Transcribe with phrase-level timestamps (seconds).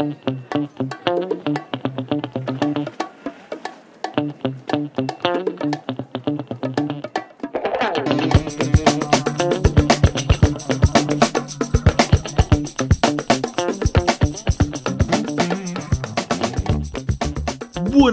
[0.00, 0.14] Bueno,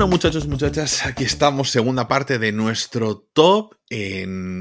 [0.08, 4.55] muchachos, muchachas, aquí estamos, segunda parte de nuestro top en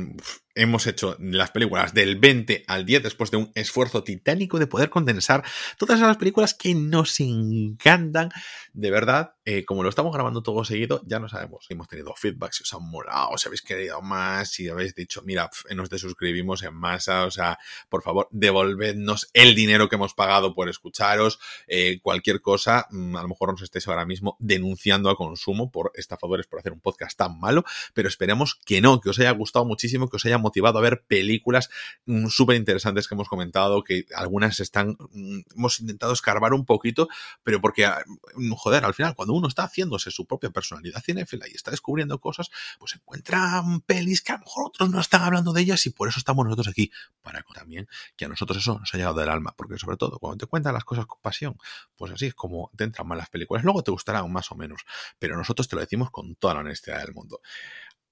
[0.54, 4.90] hemos hecho las películas del 20 al 10 después de un esfuerzo titánico de poder
[4.90, 5.44] condensar
[5.78, 8.30] todas esas películas que nos encantan.
[8.72, 11.66] De verdad, eh, como lo estamos grabando todo seguido, ya no sabemos.
[11.68, 15.50] Hemos tenido feedback, si os han molado, si habéis querido más, si habéis dicho, mira,
[15.74, 17.58] nos desuscribimos en masa, o sea,
[17.88, 23.22] por favor, devolvednos el dinero que hemos pagado por escucharos, eh, cualquier cosa, mm, a
[23.22, 27.16] lo mejor nos estéis ahora mismo denunciando al consumo por estafadores por hacer un podcast
[27.18, 30.78] tan malo, pero esperemos que no, que os haya gustado muchísimo, que os haya motivado
[30.78, 31.70] a ver películas
[32.06, 37.08] mm, súper interesantes que hemos comentado, que algunas están, mm, hemos intentado escarbar un poquito,
[37.42, 38.04] pero porque, ah,
[38.36, 42.20] mm, joder, al final, cuando uno está haciéndose su propia personalidad cinéfila y está descubriendo
[42.20, 45.90] cosas, pues encuentra pelis que a lo mejor otros no están hablando de ellas y
[45.90, 46.90] por eso estamos nosotros aquí,
[47.22, 50.38] para también que a nosotros eso nos ha llegado del alma, porque sobre todo cuando
[50.38, 51.56] te cuentan las cosas con pasión,
[51.96, 54.82] pues así es como te entran mal las películas, luego te gustarán más o menos,
[55.18, 57.40] pero nosotros te lo decimos con toda la honestidad del mundo.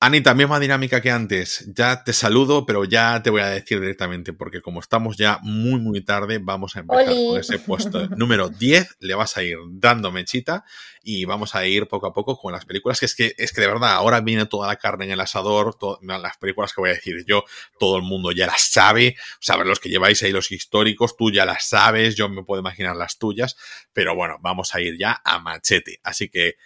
[0.04, 1.64] Anita, misma dinámica que antes.
[1.76, 5.78] Ya te saludo, pero ya te voy a decir directamente, porque como estamos ya muy,
[5.78, 8.96] muy tarde, vamos a empezar con ese puesto número 10.
[8.98, 10.64] Le vas a ir dando mechita
[11.04, 12.98] y vamos a ir poco a poco con las películas.
[12.98, 15.78] Que es que, es que de verdad, ahora viene toda la carne en el asador.
[16.00, 17.44] las películas que voy a decir yo,
[17.78, 19.14] todo el mundo ya las sabe.
[19.38, 22.16] Sabes, los que lleváis ahí los históricos, tú ya las sabes.
[22.16, 23.56] Yo me puedo imaginar las tuyas.
[23.92, 26.00] Pero bueno, vamos a ir ya a machete.
[26.02, 26.56] Así que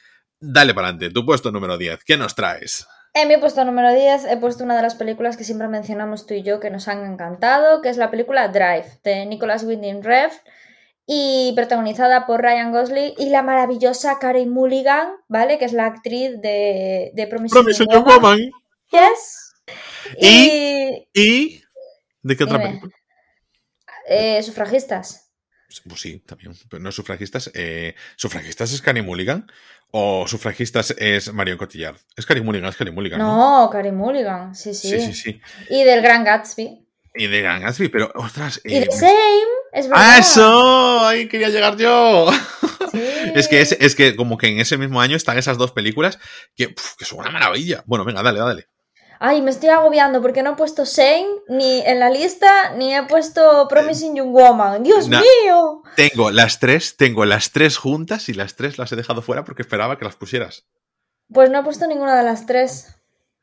[0.41, 1.13] dale para adelante.
[1.13, 2.03] Tu puesto número 10.
[2.03, 2.87] ¿Qué nos traes?
[3.19, 6.35] En mi puesto número 10 he puesto una de las películas que siempre mencionamos tú
[6.35, 10.39] y yo que nos han encantado, que es la película Drive, de Nicholas Winding Refn
[11.07, 15.57] y protagonizada por Ryan Gosling y la maravillosa Carey Mulligan, ¿vale?
[15.57, 18.51] Que es la actriz de, de Promising, Woman.
[18.91, 19.55] Yes.
[20.21, 21.63] ¿Y, y...
[22.21, 22.93] ¿De qué otra película?
[24.09, 25.26] Eh, sufragistas.
[25.89, 26.55] Pues sí, también.
[26.69, 27.51] Pero no sufragistas.
[27.55, 29.51] Eh, ¿Sufragistas es Carey Mulligan?
[29.91, 31.97] ¿O sufragistas es Marion Cotillard?
[32.17, 33.19] Es Carey Mulligan, es Carey Mulligan.
[33.19, 34.91] No, no Mulligan, sí, sí.
[34.91, 35.41] Sí, sí, sí.
[35.71, 36.87] Y del Gran Gatsby.
[37.15, 38.61] Y del Gran Gatsby, pero ostras.
[38.65, 39.13] Y de Same,
[39.73, 40.05] es verdad.
[40.07, 41.07] ¡Ah, eso!
[41.07, 42.31] Ahí quería llegar yo.
[43.35, 46.19] es, que es, que como que en ese mismo año están esas dos películas
[46.55, 47.83] que, que son una maravilla.
[47.87, 48.69] Bueno, venga, dale, dale.
[49.19, 53.03] Ay, me estoy agobiando porque no he puesto Shane ni en la lista ni he
[53.05, 54.83] puesto Promising Young Woman.
[54.83, 55.83] ¡Dios mío!
[55.97, 59.63] Tengo las tres, tengo las tres juntas y las tres las he dejado fuera porque
[59.63, 60.67] esperaba que las pusieras.
[61.33, 62.95] Pues no he puesto ninguna de las tres.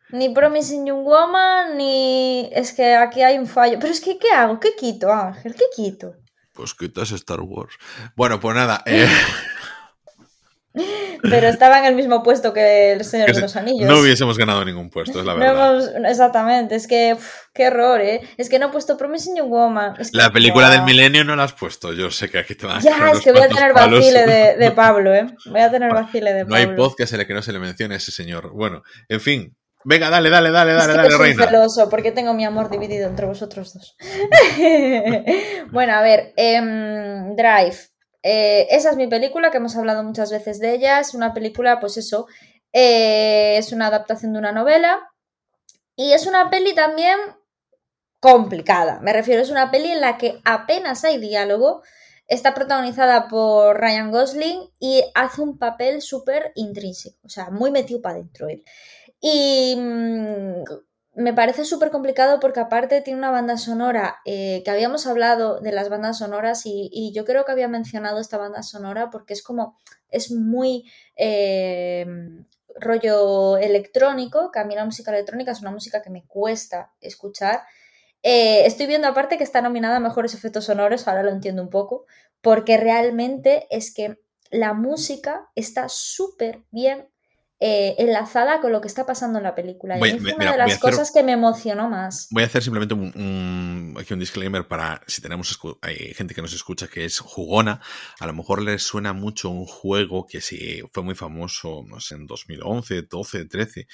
[0.09, 2.49] Ni Promising Young Woman, ni.
[2.53, 3.77] Es que aquí hay un fallo.
[3.79, 4.59] Pero es que, ¿qué hago?
[4.59, 5.55] ¿Qué quito, Ángel?
[5.55, 6.13] ¿Qué quito?
[6.53, 7.75] Pues quitas Star Wars.
[8.15, 8.83] Bueno, pues nada.
[8.85, 9.07] Eh...
[11.21, 13.87] Pero estaba en el mismo puesto que el Señor de los Anillos.
[13.87, 16.05] No hubiésemos ganado ningún puesto, es la verdad.
[16.09, 17.15] exactamente, es que
[17.53, 18.21] qué error, ¿eh?
[18.37, 19.93] Es que no he puesto Promising Young Woman.
[20.11, 22.81] la película del milenio no la has puesto, yo sé que aquí te van a
[22.81, 24.25] Ya, es que voy a tener vacile
[24.57, 25.27] de, Pablo, ¿eh?
[25.45, 26.55] Voy a tener vacile de Pablo.
[26.55, 28.51] No hay podcast en el que no se le mencione a ese señor.
[28.51, 29.55] Bueno, en fin,
[29.85, 33.73] Venga, dale, dale, dale, dale, dale, soy celoso porque tengo mi amor dividido entre vosotros
[33.73, 33.97] dos.
[35.71, 37.92] bueno, a ver, em, Drive.
[38.23, 40.99] Eh, esa es mi película, que hemos hablado muchas veces de ella.
[40.99, 42.27] Es una película, pues eso,
[42.71, 45.11] eh, es una adaptación de una novela.
[45.95, 47.19] Y es una peli también
[48.19, 48.99] complicada.
[49.01, 51.83] Me refiero, es una peli en la que apenas hay diálogo.
[52.25, 58.01] Está protagonizada por Ryan Gosling y hace un papel súper intrínseco, o sea, muy metido
[58.01, 58.63] para adentro él.
[59.19, 60.63] Y mm,
[61.15, 65.71] me parece súper complicado porque aparte tiene una banda sonora eh, que habíamos hablado de
[65.71, 69.77] las bandas sonoras y, yo creo que había mencionado esta banda sonora porque es como,
[70.09, 72.05] es muy eh,
[72.79, 77.61] rollo electrónico, que a mí la música electrónica es una música que me cuesta escuchar.
[78.23, 81.69] Eh, estoy viendo aparte que está nominada a mejores efectos sonoros, ahora lo entiendo un
[81.69, 82.05] poco,
[82.41, 84.19] porque realmente es que
[84.49, 87.07] la música está súper bien
[87.65, 89.95] eh, enlazada con lo que está pasando en la película.
[89.95, 92.27] y fue una de las cosas que me emocionó más.
[92.29, 96.51] Voy a hacer simplemente un, aquí un disclaimer para si tenemos hay gente que nos
[96.51, 97.79] escucha que es jugona,
[98.19, 102.15] a lo mejor les suena mucho un juego que sí fue muy famoso, no sé,
[102.15, 103.87] en 2011, 12, 13,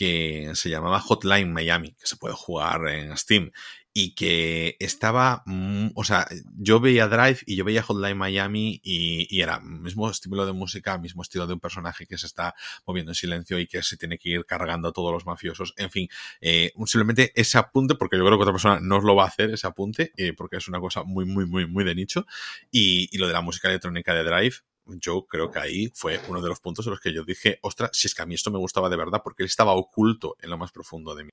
[0.00, 3.50] que se llamaba Hotline Miami, que se puede jugar en Steam
[3.92, 6.26] y que estaba, mm, o sea,
[6.56, 10.96] yo veía Drive y yo veía Hotline Miami y, y, era mismo estilo de música,
[10.96, 12.54] mismo estilo de un personaje que se está
[12.86, 15.74] moviendo en silencio y que se tiene que ir cargando a todos los mafiosos.
[15.76, 16.08] En fin,
[16.40, 19.50] eh, simplemente ese apunte, porque yo creo que otra persona no lo va a hacer,
[19.50, 22.24] ese apunte, eh, porque es una cosa muy, muy, muy, muy de nicho.
[22.70, 24.56] Y, y lo de la música electrónica de Drive,
[24.98, 27.90] yo creo que ahí fue uno de los puntos en los que yo dije, ostras,
[27.92, 30.50] si es que a mí esto me gustaba de verdad, porque él estaba oculto en
[30.50, 31.30] lo más profundo de mí.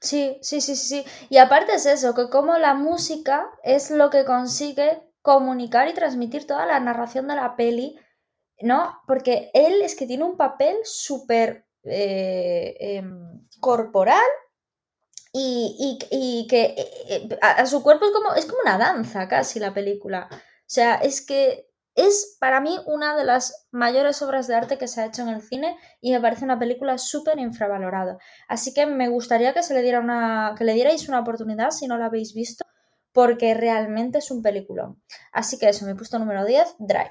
[0.00, 1.04] Sí, sí, sí, sí.
[1.28, 6.46] Y aparte es eso, que como la música es lo que consigue comunicar y transmitir
[6.46, 7.98] toda la narración de la peli,
[8.62, 9.00] ¿no?
[9.06, 14.28] Porque él es que tiene un papel súper eh, em, corporal
[15.32, 19.60] y, y, que eh, eh, a, su cuerpo es como, es como una danza casi
[19.60, 20.28] la película.
[20.32, 20.36] O
[20.66, 25.00] sea, es que es para mí una de las mayores obras de arte que se
[25.00, 28.18] ha hecho en el cine y me parece una película súper infravalorada.
[28.48, 31.86] Así que me gustaría que se le diera una que le dierais una oportunidad si
[31.86, 32.64] no la habéis visto
[33.12, 35.02] porque realmente es un peliculón.
[35.32, 37.10] Así que eso, mi puesto número 10, Drive.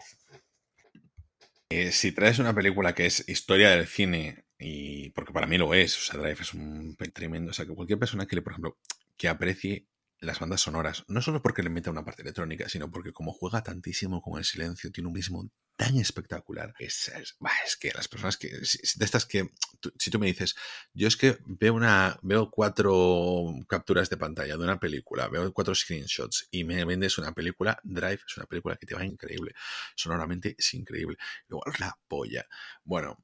[1.70, 5.74] Eh, si traes una película que es historia del cine y porque para mí lo
[5.74, 8.54] es, o sea, Drive es un tremendo, o sea, que cualquier persona que le, por
[8.54, 8.78] ejemplo,
[9.18, 9.86] que aprecie
[10.21, 13.63] las bandas sonoras, no solo porque le mete una parte electrónica, sino porque como juega
[13.63, 15.50] tantísimo con el silencio, tiene un mismo
[15.80, 16.74] tan espectacular.
[16.77, 17.38] Es, es,
[17.77, 19.50] que las personas que, de estas que,
[19.98, 20.56] si tú me dices,
[20.94, 25.74] yo es que veo una, veo cuatro capturas de pantalla de una película, veo cuatro
[25.74, 29.54] screenshots y me vendes una película, Drive es una película que te va increíble.
[29.95, 31.18] Sonoramente es increíble.
[31.48, 32.45] Luego la polla.
[32.83, 33.24] Bueno,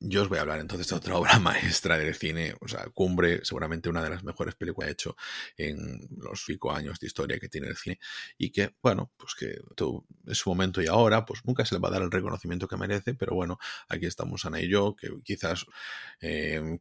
[0.00, 3.44] yo os voy a hablar entonces de otra obra maestra del cine, o sea, Cumbre,
[3.44, 5.16] seguramente una de las mejores películas hecho
[5.56, 7.98] en los cinco años de historia que tiene el cine
[8.36, 11.80] y que, bueno, pues que todo es su momento y ahora, pues nunca se le
[11.80, 13.58] va a dar el reconocimiento que merece, pero bueno,
[13.88, 15.66] aquí estamos Ana y yo, que quizás
[16.20, 16.78] eh,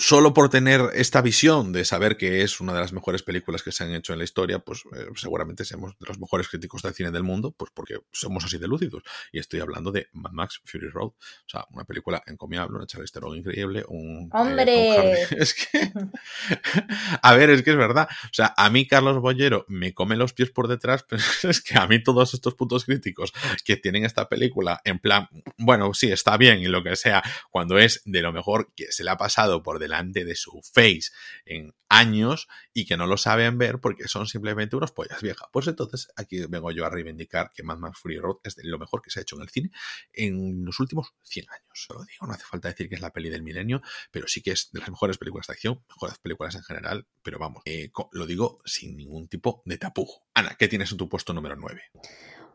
[0.00, 3.72] solo por tener esta visión de saber que es una de las mejores películas que
[3.72, 6.94] se han hecho en la historia, pues eh, seguramente seamos de los mejores críticos del
[6.94, 9.02] cine del mundo, pues porque somos así de lúcidos.
[9.32, 13.12] Y estoy hablando de Mad Max Fury Road, o sea, una película encomiable, una Charlize
[13.12, 14.26] Theron increíble, un...
[14.26, 15.22] Eh, ¡Hombre!
[15.36, 15.92] es que...
[17.22, 18.08] a ver, es que es verdad.
[18.08, 21.76] O sea, a mí Carlos Bollero me come los pies por detrás, pero es que
[21.76, 23.32] a mí todos estos puntos críticos
[23.64, 27.78] que tienen esta película, en plan, bueno, sí, está bien y lo que sea, cuando
[27.78, 31.10] es de lo mejor que se le ha pasado por delante de su face
[31.44, 35.48] en años y que no lo saben ver porque son simplemente unos pollas viejas.
[35.52, 38.78] Pues entonces aquí vengo yo a reivindicar que Mad Max Fury Road es de lo
[38.78, 39.70] mejor que se ha hecho en el cine
[40.12, 41.86] en los últimos 100 años.
[41.90, 44.52] Lo digo, no hace falta decir que es la peli del milenio, pero sí que
[44.52, 48.26] es de las mejores películas de acción, mejores películas en general, pero vamos, eh, lo
[48.26, 50.26] digo sin ningún tipo de tapujo.
[50.34, 51.82] Ana, ¿qué tienes en tu puesto número 9?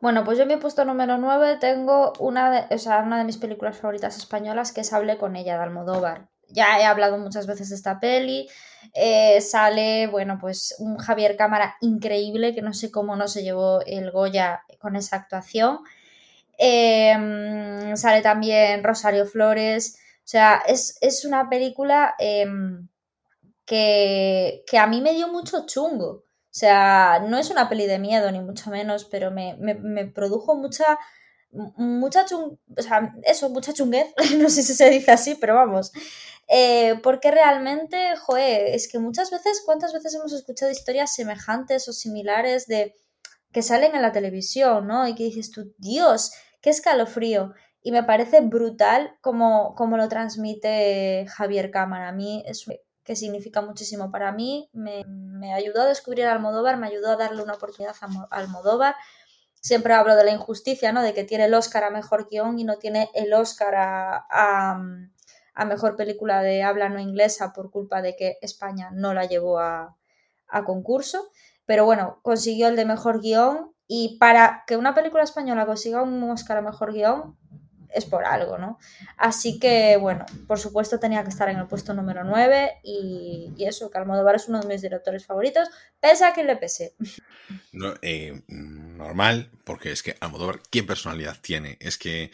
[0.01, 3.23] Bueno, pues yo en mi puesto número 9 tengo una de, o sea, una de
[3.23, 7.47] mis películas favoritas españolas que es Hablé con ella de Almodóvar ya he hablado muchas
[7.47, 8.49] veces de esta peli.
[8.93, 13.81] Eh, sale, bueno, pues un Javier Cámara increíble, que no sé cómo no se llevó
[13.85, 15.79] el Goya con esa actuación.
[16.57, 19.97] Em, sale también Rosario Flores.
[20.19, 22.87] O sea, es, una película em,
[23.65, 26.07] que, a mí me dio mucho chungo.
[26.07, 30.55] O sea, no es una peli de miedo, ni mucho menos, pero me, me produjo
[30.55, 30.99] mucha
[31.77, 34.07] mucha chung, o sea, eso, mucha chunguez,
[34.37, 35.91] no sé si se dice así, pero vamos,
[36.47, 41.93] eh, porque realmente, joder, es que muchas veces, ¿cuántas veces hemos escuchado historias semejantes o
[41.93, 42.95] similares de
[43.51, 45.07] que salen en la televisión, ¿no?
[45.07, 47.53] Y que dices tú, Dios, qué escalofrío.
[47.81, 52.09] Y me parece brutal como, como lo transmite Javier Cámara.
[52.09, 52.65] A mí es
[53.03, 54.69] que significa muchísimo para mí.
[54.73, 58.95] Me, me ayudó a descubrir a Almodóvar, me ayudó a darle una oportunidad a Almodóvar
[59.63, 61.01] siempre hablo de la injusticia, ¿no?
[61.01, 65.95] De que tiene el Oscar a mejor guion y no tiene el Oscar a, mejor
[65.95, 69.95] película de habla no inglesa por culpa de que España no la llevó a,
[70.65, 71.31] concurso.
[71.65, 76.21] Pero bueno, consiguió el de mejor guion y para que una película española consiga un
[76.29, 77.37] Oscar a mejor guion
[77.93, 78.79] es por algo, ¿no?
[79.17, 83.89] Así que, bueno, por supuesto tenía que estar en el puesto número 9 y, eso,
[83.89, 85.69] que Almodóvar es uno de mis directores favoritos,
[85.99, 86.95] pese a que le pese.
[88.01, 91.77] Eh, normal, porque es que Almodóvar, ¿qué personalidad tiene?
[91.79, 92.31] Es que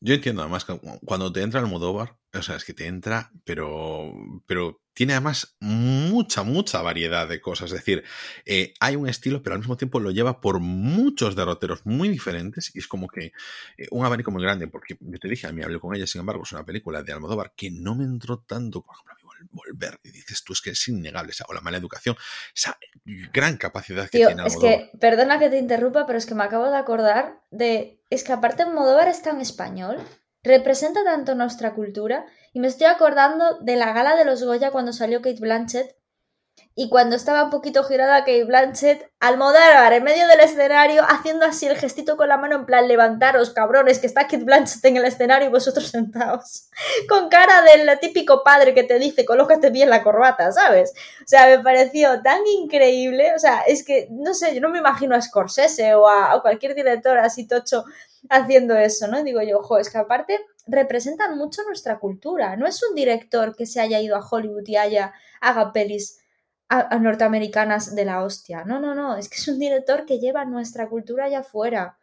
[0.00, 4.12] yo entiendo además que cuando te entra Almodóvar, o sea, es que te entra, pero,
[4.46, 7.72] pero tiene además mucha, mucha variedad de cosas.
[7.72, 8.04] Es decir,
[8.46, 12.74] eh, hay un estilo, pero al mismo tiempo lo lleva por muchos derroteros muy diferentes
[12.74, 13.32] y es como que
[13.76, 16.20] eh, un abanico muy grande, porque yo te dije, a mí hablé con ella, sin
[16.20, 19.14] embargo, es una película de Almodóvar que no me entró tanto, por ejemplo,
[19.50, 19.98] volver.
[20.02, 22.16] Y dices tú, es que es innegable, o la mala educación,
[22.54, 22.78] esa
[23.32, 24.72] gran capacidad que tiene Almodóvar.
[24.72, 28.24] Es que, perdona que te interrumpa, pero es que me acabo de acordar de, es
[28.24, 29.98] que aparte Almodóvar es tan español
[30.44, 34.92] representa tanto nuestra cultura y me estoy acordando de la gala de los Goya cuando
[34.92, 35.96] salió Kate Blanchett
[36.76, 41.66] y cuando estaba un poquito girada Kate Blanchett, Almodóvar en medio del escenario haciendo así
[41.66, 45.04] el gestito con la mano en plan levantaros cabrones que está Kate Blanchett en el
[45.04, 46.68] escenario y vosotros sentados
[47.08, 50.92] con cara del típico padre que te dice colócate bien la corbata, ¿sabes?
[51.20, 54.78] O sea, me pareció tan increíble, o sea, es que no sé, yo no me
[54.78, 57.84] imagino a Scorsese o a, cualquier director así tocho
[58.28, 59.22] haciendo eso, ¿no?
[59.22, 63.66] Digo yo, ojo, es que aparte representan mucho nuestra cultura, no es un director que
[63.66, 66.23] se haya ido a Hollywood y haya haga pelis
[66.68, 68.64] a, norteamericanas de la hostia.
[68.64, 71.98] No, no, no, es que es un director que lleva nuestra cultura allá afuera.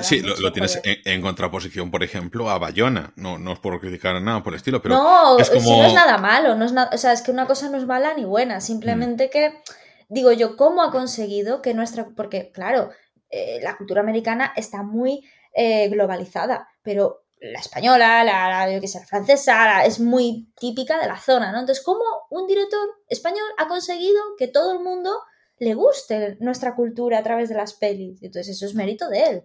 [0.00, 3.12] Sí, lo, tienes en, contraposición, por ejemplo, a Bayona.
[3.16, 4.94] No, no es por criticar nada por el estilo, pero.
[4.94, 5.82] No, es como...
[5.82, 6.54] no es nada malo.
[6.54, 8.62] No es o sea, es que una cosa no es mala ni buena.
[8.62, 9.30] Simplemente mm.
[9.30, 9.62] que,
[10.08, 12.08] digo yo, ¿cómo ha conseguido que nuestra.
[12.16, 12.92] Porque, claro,
[13.28, 19.84] eh, la cultura americana está muy eh, globalizada, pero la española, la, yo sé, francesa,
[19.84, 21.60] es muy típica de la zona, ¿no?
[21.60, 25.10] Entonces, ¿cómo un director español ha conseguido que todo el mundo
[25.58, 28.22] le guste nuestra cultura a través de las pelis?
[28.22, 29.44] Entonces, eso es mérito de él.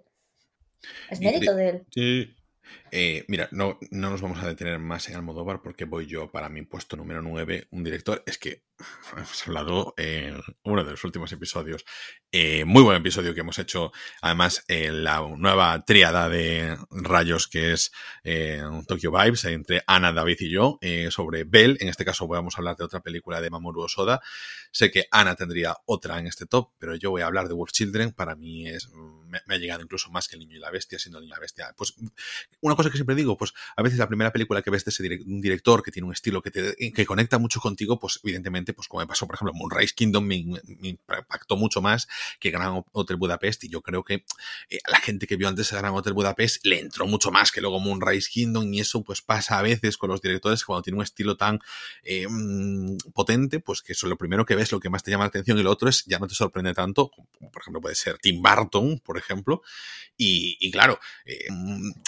[1.10, 1.86] Es mérito de él.
[1.94, 2.36] Sí,
[2.92, 6.50] eh, mira, no, no nos vamos a detener más en Almodóvar porque voy yo para
[6.50, 8.24] mi puesto número 9, un director.
[8.26, 8.64] Es que
[9.18, 11.86] hemos hablado en uno de los últimos episodios.
[12.32, 13.92] Eh, muy buen episodio que hemos hecho.
[14.22, 17.92] Además, la nueva triada de rayos que es
[18.24, 20.80] eh, Tokyo Vibes entre Ana, David y yo
[21.10, 21.78] sobre Bell.
[21.82, 24.22] En este caso, vamos a hablar de otra película de Mamoru Osoda.
[24.72, 27.74] Sé que Ana tendría otra en este top, pero yo voy a hablar de World
[27.74, 28.12] Children.
[28.12, 28.90] Para mí es
[29.30, 31.36] me, ha llegado incluso más que El Niño y la Bestia, siendo El Niño y
[31.36, 31.74] la Bestia.
[31.78, 31.94] Pues
[32.62, 35.04] una cosa que siempre digo, pues a veces la primera película que ves de ese
[35.26, 38.88] un director que tiene un estilo que, te, que conecta mucho contigo, pues evidentemente, pues
[38.88, 42.08] como me pasó, por ejemplo, Moonrise Kingdom me, impactó mucho más
[42.40, 44.24] que Gran Hotel Budapest y yo creo que
[44.70, 47.60] eh, a la gente que vio antes Gran Hotel Budapest le entró mucho más que
[47.60, 51.04] luego Moonrise Kingdom y eso pues pasa a veces con los directores cuando tiene un
[51.04, 51.60] estilo tan
[52.04, 55.26] eh, mm, potente, pues que eso lo primero que ves, lo que más te llama
[55.26, 57.96] la atención y lo otro es ya no te sorprende tanto, como por ejemplo puede
[57.96, 59.62] ser Tim Burton, por ejemplo.
[60.22, 61.00] Y, claro.
[61.26, 61.46] Eh,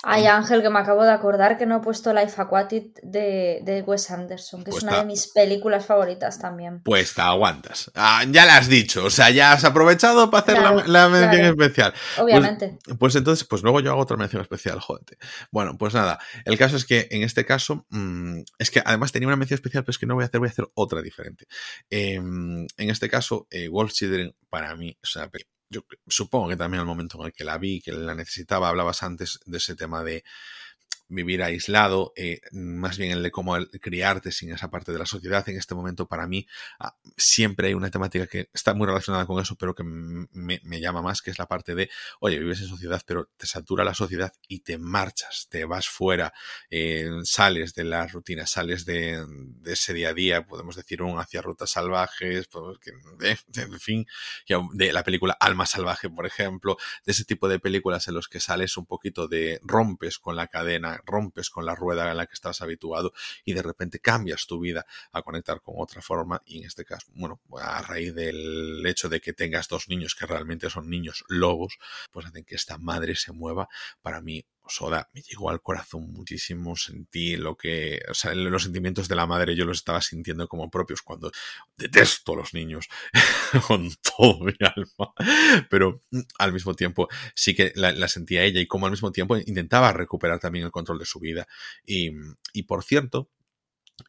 [0.04, 3.82] Ay, Ángel, que me acabo de acordar que no he puesto Life Aquatic de, de
[3.82, 6.82] Wes Anderson, que es pues una de mis películas favoritas también.
[6.84, 7.91] Pues te aguantas.
[7.96, 11.91] Ah, ya la has dicho, o sea, ya has aprovechado para hacer la, mención especial.
[11.91, 12.77] Pues, Obviamente.
[12.98, 15.06] Pues, entonces, pues luego yo hago otra mención especial, joder.
[15.51, 19.27] Bueno, pues nada, el caso es que en este caso, mm, es que además tenía
[19.27, 21.46] una mención especial, pero es que no voy a hacer, voy a hacer otra diferente.
[21.89, 25.30] Em, en este caso, eh, Wolf Children, para mí, o sea,
[25.72, 29.04] yo supongo que también al momento en el que la vi, que la necesitaba, hablabas
[29.04, 30.24] antes de ese tema de
[31.12, 35.48] vivir aislado, eh, más bien el de cómo criarte sin esa parte de la sociedad.
[35.50, 36.48] En este momento, para mí,
[36.80, 41.01] ah, siempre hay una temática que está muy relacionada con eso, pero que me, llama
[41.01, 41.89] más, que es la parte de,
[42.22, 46.34] oye, vives en sociedad, pero te satura la sociedad y te marchas, te vas fuera,
[46.70, 49.24] eh, sales de las rutinas, sales de,
[49.65, 52.80] ese día a día, podemos decir, un hacia rutas salvajes, pues,
[53.22, 54.08] eh, en fin,
[54.74, 58.39] de la película Alma Salvaje, por ejemplo, de ese tipo de películas en los que
[58.39, 62.34] sales un poquito de, rompes con la cadena rompes con la rueda en la que
[62.34, 63.13] estás habituado
[63.46, 67.08] y de repente cambias tu vida a conectar con otra forma y en este caso,
[67.13, 71.77] bueno, a raíz del hecho de que tengas dos niños que realmente son niños lobos,
[72.12, 73.67] pues hacen que esta madre se mueva.
[74.01, 79.08] Para mí Soda me llegó al corazón muchísimo, sentí lo que, o sea, los sentimientos
[79.08, 81.32] de la madre yo los estaba sintiendo como propios cuando
[81.75, 82.88] detesto a los niños
[83.68, 85.13] con todo mi alma,
[85.70, 89.38] pero mm, al mismo tiempo sí que la, sentía ella y como al mismo tiempo
[89.38, 91.48] intentaba recuperar también el control de su vida.
[91.86, 92.12] Y,
[92.53, 93.30] y por cierto,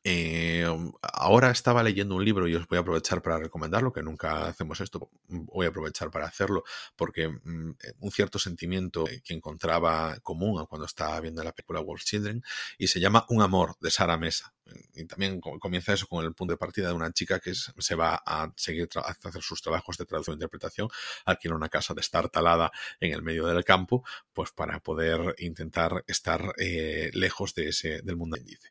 [0.05, 0.67] eh,
[1.03, 4.81] ahora estaba leyendo un libro y os voy a aprovechar para recomendarlo, que nunca hacemos
[4.81, 6.65] esto, voy a aprovechar para hacerlo,
[6.97, 12.05] porque mm, eh, un cierto sentimiento que encontraba común cuando estaba viendo la película Wolf
[12.05, 12.43] Children,
[12.79, 14.53] y se llama Un amor de Sara Mesa.
[14.95, 18.23] Y también comienza eso con el punto de partida de una chica que se va
[18.25, 20.89] a seguir a hacer sus trabajos de traducción e interpretación,
[21.25, 22.71] alquila una casa de estar talada
[23.01, 28.17] en el medio del campo, pues para poder intentar estar eh, lejos de ese, del
[28.17, 28.71] mundo índice.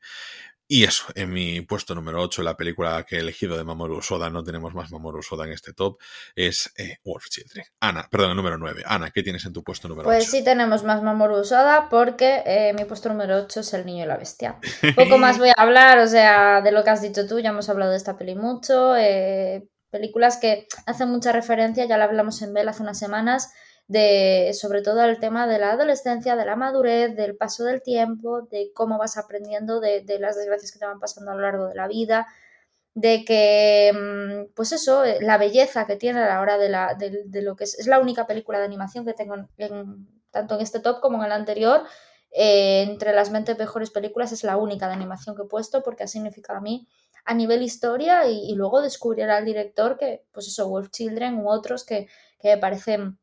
[0.73, 4.29] Y eso, en mi puesto número 8, la película que he elegido de Mamoru Soda,
[4.29, 5.99] no tenemos más Mamoru Soda en este top,
[6.33, 7.65] es eh, Wolf Children.
[7.81, 8.83] Ana, perdón, el número 9.
[8.85, 10.15] Ana, ¿qué tienes en tu puesto número 8?
[10.15, 14.05] Pues sí tenemos más Mamoru Soda porque eh, mi puesto número 8 es El Niño
[14.05, 14.59] y la Bestia.
[14.95, 17.67] Poco más voy a hablar, o sea, de lo que has dicho tú, ya hemos
[17.67, 18.95] hablado de esta peli mucho.
[18.95, 23.51] Eh, películas que hacen mucha referencia, ya la hablamos en Bell hace unas semanas,
[23.91, 28.43] de sobre todo el tema de la adolescencia, de la madurez, del paso del tiempo,
[28.43, 31.75] de cómo vas aprendiendo de, las desgracias que te van pasando a lo largo de
[31.75, 32.25] la vida,
[32.93, 36.69] de que, mm, pues eso, eh, la belleza que tiene a la hora de,
[37.41, 40.79] lo que es, es la única película de animación que tengo en, tanto en este
[40.79, 41.83] top como en el anterior,
[42.31, 46.03] eh, entre las 20 mejores películas es la única de animación que he puesto porque
[46.03, 46.87] ha significado a mí
[47.25, 51.83] a nivel historia y, luego descubrir al director que, pues eso, Wolf Children u otros
[51.85, 52.07] que,
[52.39, 53.19] que me parecen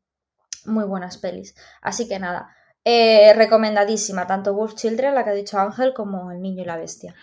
[0.65, 1.55] muy buenas pelis.
[1.81, 2.49] Así que nada,
[2.85, 6.77] eh, recomendadísima, tanto Wolf Children, la que ha dicho Ángel, como El Niño y la
[6.77, 7.13] Bestia.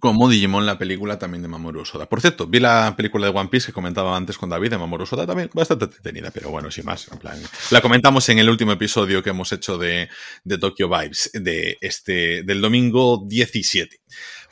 [0.00, 2.06] Como Digimon, la película también de Mamoru Osoda.
[2.06, 5.04] Por cierto, vi la película de One Piece que comentaba antes con David de Mamoru
[5.04, 7.10] Osoda, también bastante entretenida, pero bueno, sin más.
[7.10, 10.08] En plan, la comentamos en el último episodio que hemos hecho de,
[10.42, 14.00] de Tokyo Vibes, de este, del domingo 17.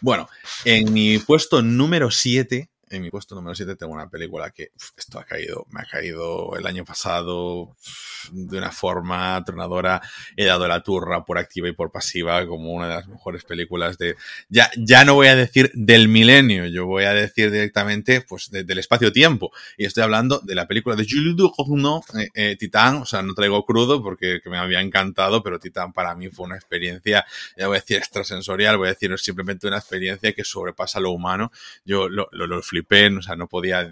[0.00, 0.28] Bueno,
[0.64, 5.18] en mi puesto número 7 en mi puesto número 7 tengo una película que esto
[5.18, 7.76] ha caído, me ha caído el año pasado
[8.30, 10.00] de una forma tronadora.
[10.36, 13.98] He dado la turra por activa y por pasiva como una de las mejores películas
[13.98, 14.16] de,
[14.48, 18.78] ya, ya no voy a decir del milenio, yo voy a decir directamente pues del
[18.78, 19.52] espacio-tiempo.
[19.76, 23.34] Y estoy hablando de la película de Jules Ducournau, eh, eh, Titán, o sea, no
[23.34, 27.24] traigo crudo porque me había encantado, pero Titán para mí fue una experiencia,
[27.56, 31.50] ya voy a decir extrasensorial, voy a decir simplemente una experiencia que sobrepasa lo humano.
[31.84, 33.90] Yo lo, lo, lo o sea, no podía,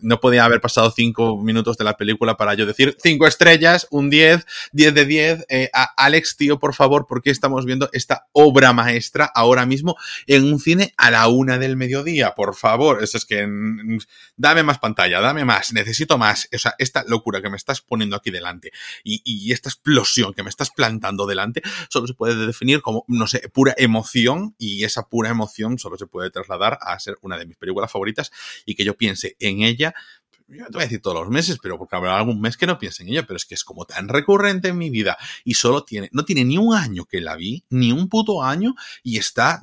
[0.00, 4.10] no podía haber pasado cinco minutos de la película para yo decir cinco estrellas, un
[4.10, 5.46] 10, 10 de 10.
[5.48, 9.96] Eh, Alex, tío, por favor, ¿por qué estamos viendo esta obra maestra ahora mismo
[10.26, 12.34] en un cine a la una del mediodía?
[12.34, 13.98] Por favor, eso es que mm,
[14.36, 16.48] dame más pantalla, dame más, necesito más.
[16.54, 18.72] O sea, esta locura que me estás poniendo aquí delante
[19.04, 23.26] y, y esta explosión que me estás plantando delante solo se puede definir como, no
[23.26, 27.46] sé, pura emoción y esa pura emoción solo se puede trasladar a ser una de
[27.46, 28.31] mis películas favoritas
[28.64, 29.94] y que yo piense en ella
[30.52, 32.78] yo te voy a decir todos los meses, pero porque habrá algún mes que no
[32.78, 35.84] piense en ella, pero es que es como tan recurrente en mi vida y solo
[35.84, 39.62] tiene, no tiene ni un año que la vi, ni un puto año y está,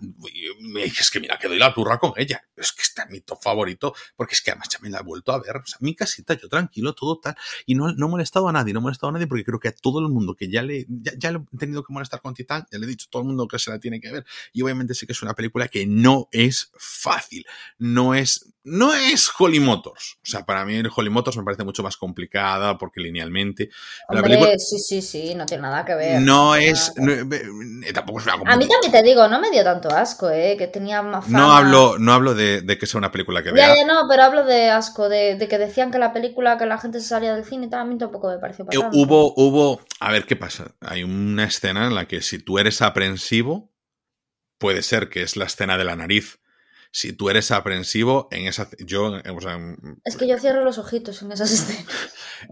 [0.75, 3.41] es que mira, que doy la turra con ella, es que está en mi top
[3.41, 5.95] favorito, porque es que además ya me la he vuelto a ver, o sea, mi
[5.95, 7.35] casita, yo tranquilo, todo tal,
[7.65, 9.69] y no, no he molestado a nadie, no he molestado a nadie porque creo que
[9.69, 12.65] a todo el mundo que ya le, ya, le he tenido que molestar con Titán,
[12.71, 14.93] ya le he dicho todo el mundo que se la tiene que ver, y obviamente
[14.93, 17.45] sé que es una película que no es fácil,
[17.77, 21.83] no es, no es Holly Motors, o sea, para mí Holly Motors me parece mucho
[21.83, 23.69] más complicada porque linealmente.
[24.07, 26.21] Hombre, sí, sí, sí, no tiene nada que ver.
[26.21, 26.93] No, es.
[26.97, 30.55] Eh, tampoco es A mí también te digo, no me dio tanto asco, ¿eh?
[30.57, 31.39] Que tenía más fama.
[31.39, 33.69] No hablo, no hablo de, que sea una película que vea.
[33.69, 36.77] Ya, ya, no, pero hablo de asco, de, que decían que la película, que la
[36.77, 39.81] gente se salía del cine y tal, a mí tampoco me pareció Hubo, hubo.
[39.99, 40.71] A ver qué pasa.
[40.81, 43.71] Hay una escena en la que si tú eres aprensivo,
[44.57, 46.39] puede ser que es la escena de la nariz
[46.91, 48.69] si tú eres aprensivo en esa...
[48.79, 49.59] Yo, o sea,
[50.03, 51.85] es que yo cierro los ojitos en esas escenas.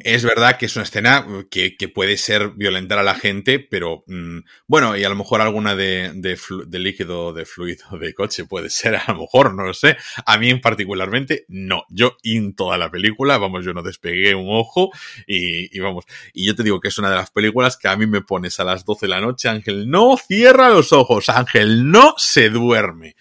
[0.03, 4.39] Es verdad que es una escena que, puede ser violentar a la gente, pero mm,
[4.67, 8.95] bueno, y a lo mejor alguna de, de, líquido, de fluido de coche puede ser,
[8.95, 9.97] a lo mejor, no lo sé.
[10.25, 11.85] A mí particularmente, no.
[11.89, 14.91] Yo en toda la película, vamos, yo no despegué un ojo
[15.25, 16.05] y, y vamos.
[16.33, 18.59] Y yo te digo que es una de las películas que a mí me pones
[18.59, 23.15] a las 12 de la noche, Ángel, no cierra los ojos, Ángel, no se duerme.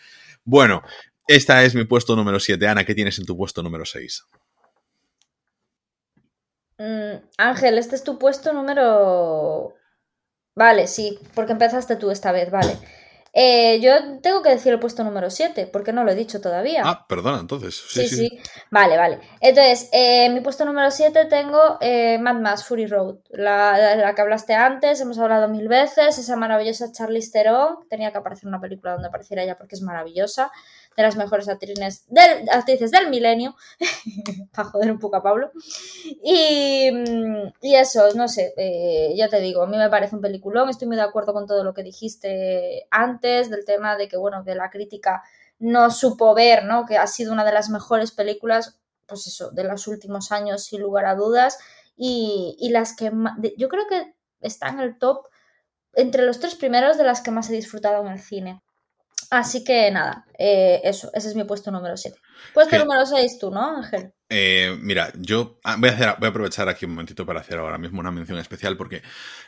[0.47, 0.83] Bueno,
[1.27, 2.67] esta es mi puesto número 7.
[2.69, 4.27] Ana, ¿qué tienes en tu puesto número 6?
[6.79, 9.75] Mm, Ángel, este es tu puesto número...
[10.55, 12.79] Vale, sí, porque empezaste tú esta vez, vale.
[13.39, 16.81] Eh, yo tengo que decir el puesto número 7, porque no lo he dicho todavía.
[16.87, 17.75] Ah, perdona, entonces.
[17.87, 18.17] Sí, sí.
[18.17, 18.41] sí.
[18.71, 19.21] Vale, vale.
[19.43, 24.23] Entonces, eh, mi puesto número 7 tengo eh, Mad Max Fury Road, la, la, que
[24.23, 27.87] hablaste antes, hemos hablado mil veces, esa maravillosa Charlize Theron.
[27.91, 30.51] Tenía que aparecer una película donde apareciera ella porque es maravillosa
[30.97, 33.55] de las mejores actrices del, actrices del milenio,
[34.53, 35.51] para joder un poco a Pablo.
[36.25, 36.91] Y,
[37.61, 40.89] y eso, no sé, eh, ya te digo, a mí me parece un peliculón, estoy
[40.89, 44.55] muy de acuerdo con todo lo que dijiste antes, del tema de que, bueno, de
[44.55, 45.23] la crítica
[45.59, 46.87] no supo ver, ¿no?
[46.87, 50.81] Que ha sido una de las mejores películas, pues eso, de los últimos años, sin
[50.81, 51.59] lugar a dudas,
[51.97, 53.11] y, y las que
[53.57, 55.27] yo creo que está en el top
[55.95, 58.63] entre los tres primeros de las que más he disfrutado en el cine.
[59.31, 62.19] Así que nada, eh, eso, ese es mi puesto número 7.
[62.55, 64.13] Puesto número 6 tú, ¿no, Ángel?
[64.29, 67.59] Eh, mira, yo ah, voy a, hacer, voy a aprovechar aquí un momentito para hacer
[67.59, 69.03] ahora mismo una mención especial porque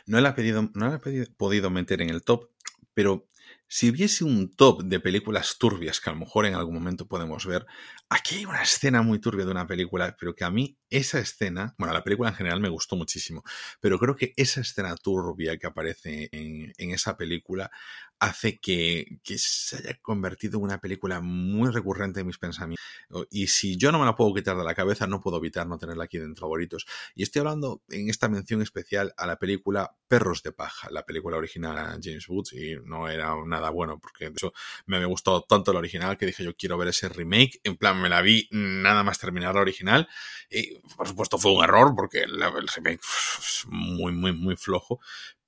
[0.05, 2.49] no la he, pedido, no la he podido meter en el top,
[2.93, 3.27] pero
[3.67, 7.45] si hubiese un top de películas turbias que a lo mejor en algún momento podemos
[7.45, 7.67] ver,
[8.09, 11.75] aquí hay una escena muy turbia de una película, pero que a mí esa escena,
[11.77, 13.43] bueno, la película en general me gustó muchísimo,
[13.79, 17.69] pero creo que esa escena turbia que aparece en, esa película
[18.17, 22.83] hace que, que, se haya convertido en una película muy recurrente en mis pensamientos.
[23.29, 25.77] Y si yo no me la puedo quitar de la cabeza, no puedo evitar no
[25.77, 26.85] tenerla aquí en favoritos.
[27.15, 31.37] Y estoy hablando en esta mención especial a la película Perros de Paja, la película
[31.37, 34.53] original a James Woods, y no era nada bueno, porque de hecho
[34.85, 37.59] me había gustado tanto la original que dije yo quiero ver ese remake.
[37.63, 40.07] En plan, me la vi nada más terminar la original.
[40.49, 44.99] Y por supuesto fue un error, porque el remake es muy, muy, muy flojo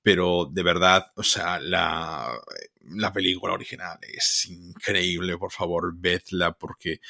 [0.02, 2.36] pero de verdad, o sea, la,
[2.80, 7.00] la película original es increíble, por favor, vedla porque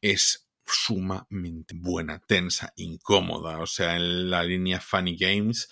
[0.00, 5.68] es sumamente buena, tensa, incómoda, o sea, en la línea Funny Games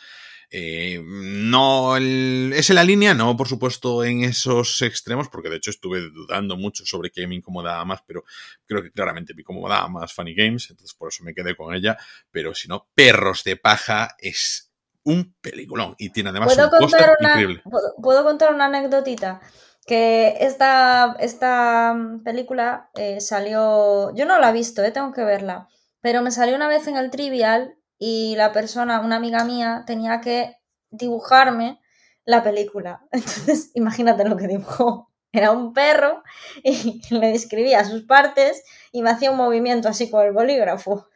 [0.51, 5.71] eh, no es en la línea, no, por supuesto, en esos extremos, porque de hecho
[5.71, 8.25] estuve dudando mucho sobre qué me incomodaba más, pero
[8.65, 11.97] creo que claramente me incomodaba más Funny Games, entonces por eso me quedé con ella.
[12.31, 14.73] Pero si no, Perros de Paja es
[15.05, 17.63] un peliculón y tiene además ¿Puedo un contar una, increíble.
[18.03, 19.41] ¿puedo, contar una anécdotita?
[19.87, 24.13] Que esta, esta película eh, salió.
[24.17, 25.69] Yo no la he visto, eh, tengo que verla.
[26.01, 30.21] Pero me salió una vez en el Trivial y la persona, una amiga mía, tenía
[30.21, 30.57] que
[30.91, 31.81] dibujarme
[32.25, 33.07] la película.
[33.13, 35.11] Entonces, imagínate lo que dibujó.
[35.33, 36.23] Era un perro
[36.63, 41.09] y le describía sus partes y me hacía un movimiento así con el bolígrafo.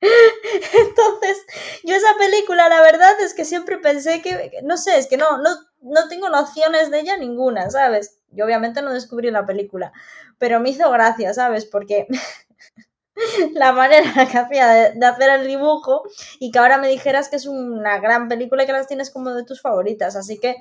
[0.00, 1.38] Entonces,
[1.84, 5.38] yo esa película, la verdad es que siempre pensé que, no sé, es que no,
[5.38, 8.18] no, no tengo nociones de ella ninguna, ¿sabes?
[8.30, 9.92] Yo obviamente no descubrí la película,
[10.38, 11.66] pero me hizo gracia, ¿sabes?
[11.66, 12.08] Porque
[13.54, 16.02] la manera que hacía de, hacer el dibujo
[16.38, 19.30] y que ahora me dijeras que es una gran película y que las tienes como
[19.30, 20.16] de tus favoritas.
[20.16, 20.56] Así que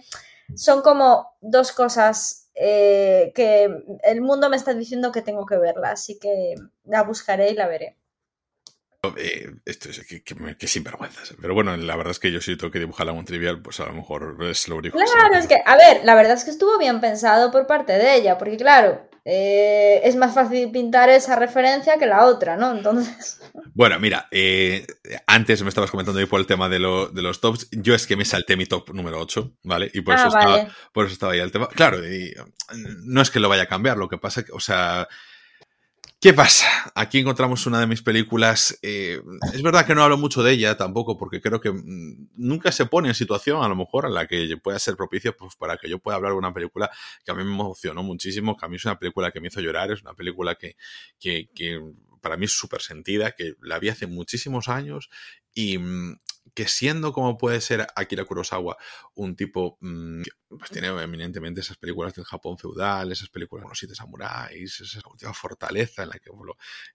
[0.56, 3.70] son como dos cosas eh, que
[4.04, 5.92] el mundo me está diciendo que tengo que verla.
[5.92, 7.98] Así que la buscaré y la veré.
[9.18, 11.34] Eh, esto es que, que, sinvergüenzas.
[11.42, 13.88] Pero bueno, la verdad es que yo si tengo que dibujar algún trivial, pues a
[13.88, 14.96] lo mejor es lo único.
[14.96, 18.14] Claro, es que, a ver, la verdad es que estuvo bien pensado por parte de
[18.14, 22.72] ella, porque claro, eh, es más fácil pintar esa referencia que la otra, ¿no?
[22.72, 23.40] Entonces.
[23.74, 24.86] Bueno, mira, eh,
[25.28, 27.70] antes me estabas comentando ahí por el tema de, de, los tops.
[27.72, 29.90] Yo es que me salté mi top número 8, ¿vale?
[29.94, 31.68] Y por, eso, ah, estaba, por eso estaba ahí el tema.
[31.68, 32.34] Claro, y
[33.04, 35.08] no es que lo vaya a cambiar, lo que pasa que, o sea,
[36.22, 36.68] ¿Qué pasa?
[36.94, 38.78] Aquí encontramos una de mis películas.
[38.84, 39.20] Eh,
[39.56, 42.86] es verdad que no hablo mucho de ella tampoco, porque creo que mm, nunca se
[42.86, 45.90] pone en situación, a lo mejor, en la que pueda ser propicia pues, para que
[45.90, 46.92] yo pueda hablar de una película
[47.26, 49.62] que a mí me emocionó muchísimo, que a mí es una película que me hizo
[49.62, 50.76] llorar, es una película que,
[51.20, 51.82] que, que
[52.22, 55.10] para mí es súper sentida, que la vi hace muchísimos años
[55.56, 56.20] y, mm,
[56.54, 58.78] que siendo como puede ser Akira Kurosawa
[59.16, 60.22] un tipo mm,
[60.58, 65.02] pues tiene eminentemente esas películas del Japón feudal, esas películas con los siete samuráis, esa
[65.10, 66.30] última fortaleza en la que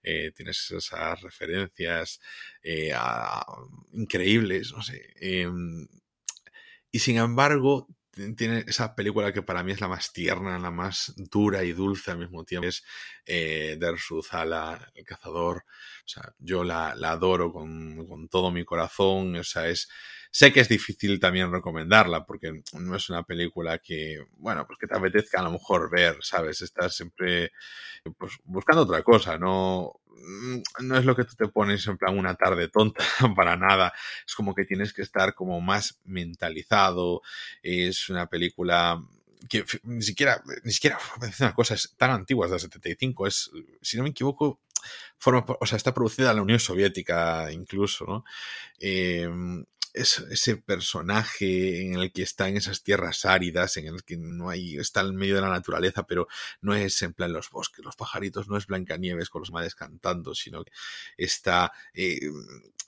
[0.03, 2.19] eh, tienes esas referencias
[2.61, 2.93] eh,
[3.93, 5.13] increíbles, no sé.
[5.15, 5.87] Em,
[6.91, 7.87] y sin embargo,
[8.35, 12.11] tiene esa película que para mí es la más tierna, la más dura y dulce
[12.11, 12.83] al mismo tiempo, es
[13.25, 13.79] eh,
[14.27, 15.65] Zala, el cazador.
[16.05, 19.35] O sea, yo la, adoro con, con, todo mi corazón.
[19.35, 19.89] O sea, es.
[20.29, 24.85] Sé que es difícil también recomendarla porque no es una película que, bueno, pues que
[24.85, 26.61] te apetezca a lo mejor ver, ¿sabes?
[26.61, 27.51] Estás siempre
[28.17, 30.01] pues, buscando otra cosa, no,
[30.79, 33.03] no es lo que tú te pones en plan una tarde tonta
[33.35, 33.93] para nada.
[34.25, 37.21] Es como que tienes que estar como más mentalizado.
[37.61, 39.01] Es una película
[39.49, 40.97] que ni siquiera, ni siquiera,
[41.39, 43.51] una cosa, es tan antigua, es del 75, es,
[43.81, 44.59] si no me equivoco,
[45.17, 48.25] forma, o sea, está producida en la Unión Soviética incluso, ¿no?
[48.79, 49.29] Eh,
[50.01, 54.77] ese personaje en el que está en esas tierras áridas, en el que no hay,
[54.77, 56.27] está en medio de la naturaleza, pero
[56.61, 60.35] no es en plan los bosques, los pajaritos, no es Blancanieves con los madres cantando,
[60.35, 60.71] sino que
[61.17, 62.19] está eh,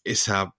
[0.03, 0.55] esa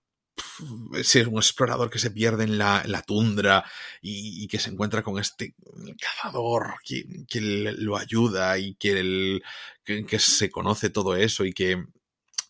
[1.03, 3.65] ser un explorador que se pierde en la, tundra
[4.01, 5.55] y, que se encuentra con este
[6.01, 9.41] cazador que, que lo ayuda y que,
[9.85, 11.85] que, se conoce todo eso y que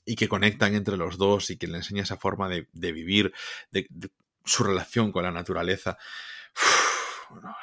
[0.05, 3.33] y que conectan entre los dos y que le enseña esa forma de, vivir,
[3.71, 3.87] de,
[4.45, 5.99] su relación con la naturaleza.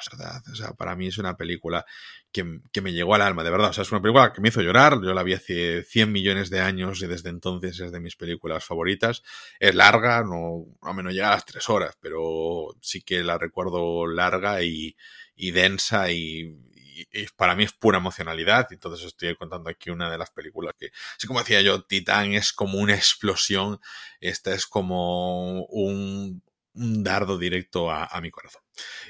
[0.00, 1.84] es verdad, o sea, para mí es una película
[2.32, 2.44] que,
[2.80, 3.70] me llegó al alma, de verdad.
[3.70, 5.00] O sea, es una película que me hizo llorar.
[5.02, 8.64] Yo la vi hace 100 millones de años y desde entonces es de mis películas
[8.64, 9.22] favoritas.
[9.58, 14.62] Es larga, no, a menos llega las tres horas, pero sí que la recuerdo larga
[14.62, 14.94] y
[15.36, 16.67] densa y,
[17.12, 18.68] y, para mí es pura emocionalidad.
[18.70, 22.52] Entonces estoy contando aquí una de las películas que, así como decía yo, Titán es
[22.52, 23.80] como una explosión.
[24.20, 28.62] Esta es como un, dardo directo a, mi corazón.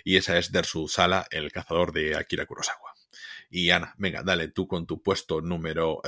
[0.04, 2.94] Y esa es Dersu Sala, el cazador de Akira Kurosawa.
[3.50, 6.00] Y Ana, venga, dale tú con tu puesto número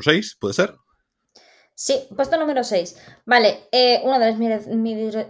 [0.00, 0.76] 6, eh, ¿puede ser?
[1.80, 2.96] Sí, puesto número 6.
[3.24, 4.34] Vale, eh, uno de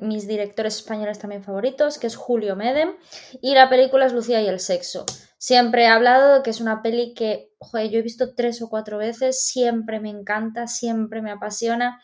[0.00, 2.94] mis, directores españoles también favoritos, que es Julio Medem,
[3.42, 5.04] y la película es Lucía y el sexo.
[5.36, 8.96] Siempre he hablado de que es una peli que, yo he visto tres o cuatro
[8.96, 12.00] veces, siempre me encanta, siempre me apasiona.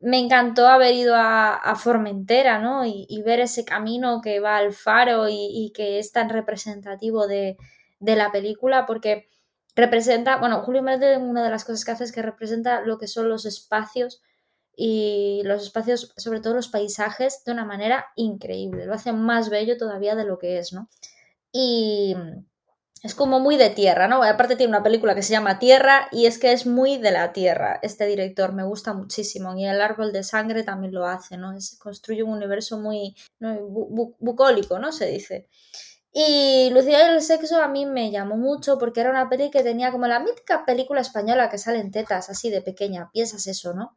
[0.00, 2.84] Me encantó haber ido a, Formentera, ¿no?
[2.84, 7.56] Y, ver ese camino que va al faro y, que es tan representativo de
[8.00, 9.28] la película, porque
[9.78, 13.06] representa, bueno, Julio Medem una de las cosas que hace es que representa lo que
[13.06, 14.20] son los espacios
[14.76, 18.86] y los espacios, sobre todo los paisajes, de una manera increíble.
[18.86, 20.88] Lo hace más bello todavía de lo que es, ¿no?
[21.52, 22.14] Y
[23.02, 24.22] es como muy de tierra, ¿no?
[24.22, 27.32] Aparte tiene una película que se llama Tierra y es que es muy de la
[27.32, 27.78] tierra.
[27.82, 31.52] Este director me gusta muchísimo y El árbol de sangre también lo hace, ¿no?
[31.52, 34.90] Es, construye un universo muy bucólico, ¿no?
[34.90, 35.48] Se dice.
[36.12, 39.62] Y Lucía y el sexo a mí me llamó mucho porque era una peli que
[39.62, 43.10] tenía como la mítica película española que salen tetas así de pequeña.
[43.12, 43.96] Piensas eso, ¿no?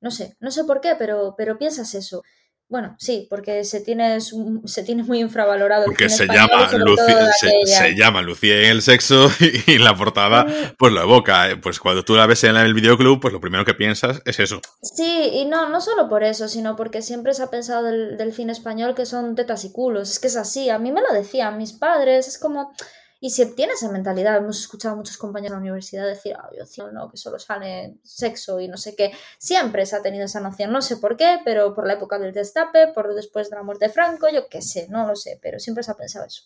[0.00, 2.22] No sé, no sé por qué, pero, pero piensas eso.
[2.70, 5.86] Bueno, sí, porque se tiene, se tiene muy infravalorado.
[5.86, 9.30] Porque se, llama Lucía, se, llama Lucía en el sexo
[9.66, 11.48] y, la portada pues lo evoca.
[11.50, 11.56] ¿eh?
[11.56, 14.60] Pues cuando tú la ves en el videoclub, pues lo primero que piensas es eso.
[14.82, 18.34] Sí, y no, no solo por eso, sino porque siempre se ha pensado del, del
[18.34, 20.10] cine español que son tetas y culos.
[20.10, 22.74] Es que es así, a mí me lo decían mis padres, es como
[23.20, 26.50] y si tiene esa mentalidad, hemos escuchado a muchos compañeros de la universidad decir, ah,
[26.76, 29.12] yo no, que solo sale sexo y no sé qué.
[29.38, 32.32] Siempre se ha tenido esa noción, no sé por qué, pero por la época del
[32.32, 35.58] destape, por después de la muerte de Franco, yo qué sé, no lo sé, pero
[35.58, 36.42] siempre se ha pensado eso.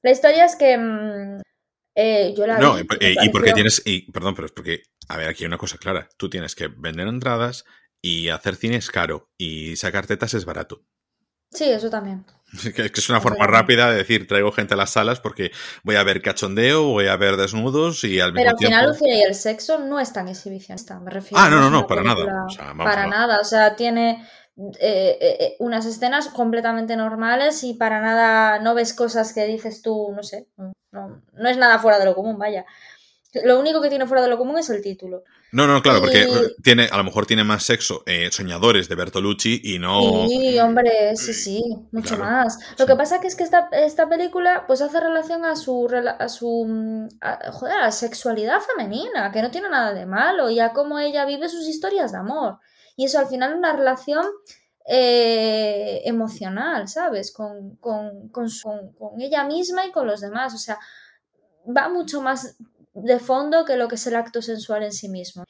[0.00, 1.40] La historia es que mm,
[1.94, 2.58] eh, yo la...
[2.58, 5.58] No, y, y porque tienes, y, perdón, pero es porque, a ver, aquí hay una
[5.58, 7.66] cosa clara, tú tienes que vender entradas
[8.00, 10.82] y hacer cine es caro y sacar tetas es barato.
[11.50, 12.24] Sí, eso también.
[12.74, 15.50] Que es una forma rápida de decir, traigo gente a las salas porque
[15.82, 19.22] voy a ver cachondeo, voy a ver desnudos y al Pero al final Lucía y
[19.22, 21.42] el sexo no es tan exhibicionista, me refiero.
[21.42, 22.46] Ah, no, no, no, para nada.
[22.76, 28.58] para nada, o sea, tiene eh, eh, eh, unas escenas completamente normales y para nada
[28.60, 32.14] no ves cosas que dices tú, no sé, no, no es nada fuera de lo
[32.14, 32.64] común, vaya.
[33.44, 35.24] Lo único que tiene fuera de lo común es el título.
[35.56, 36.26] No, no, claro, porque
[36.62, 40.28] tiene, a lo mejor tiene más sexo eh, Soñadores de Bertolucci y no.
[40.28, 42.58] Sí, hombre, sí, sí, mucho más.
[42.78, 45.88] Lo que pasa que es que esta, esta película pues hace relación a su
[46.18, 47.08] a su
[47.52, 51.24] joder, a la sexualidad femenina, que no tiene nada de malo, y a cómo ella
[51.24, 52.58] vive sus historias de amor.
[52.94, 54.26] Y eso al final es una relación
[54.86, 57.32] eh, emocional, ¿sabes?
[57.32, 58.50] Con, con, con,
[58.98, 60.52] con ella misma y con los demás.
[60.52, 60.78] O sea,
[61.66, 62.58] va mucho más
[62.96, 65.44] de fondo que lo que es el acto sensual en sí mismo.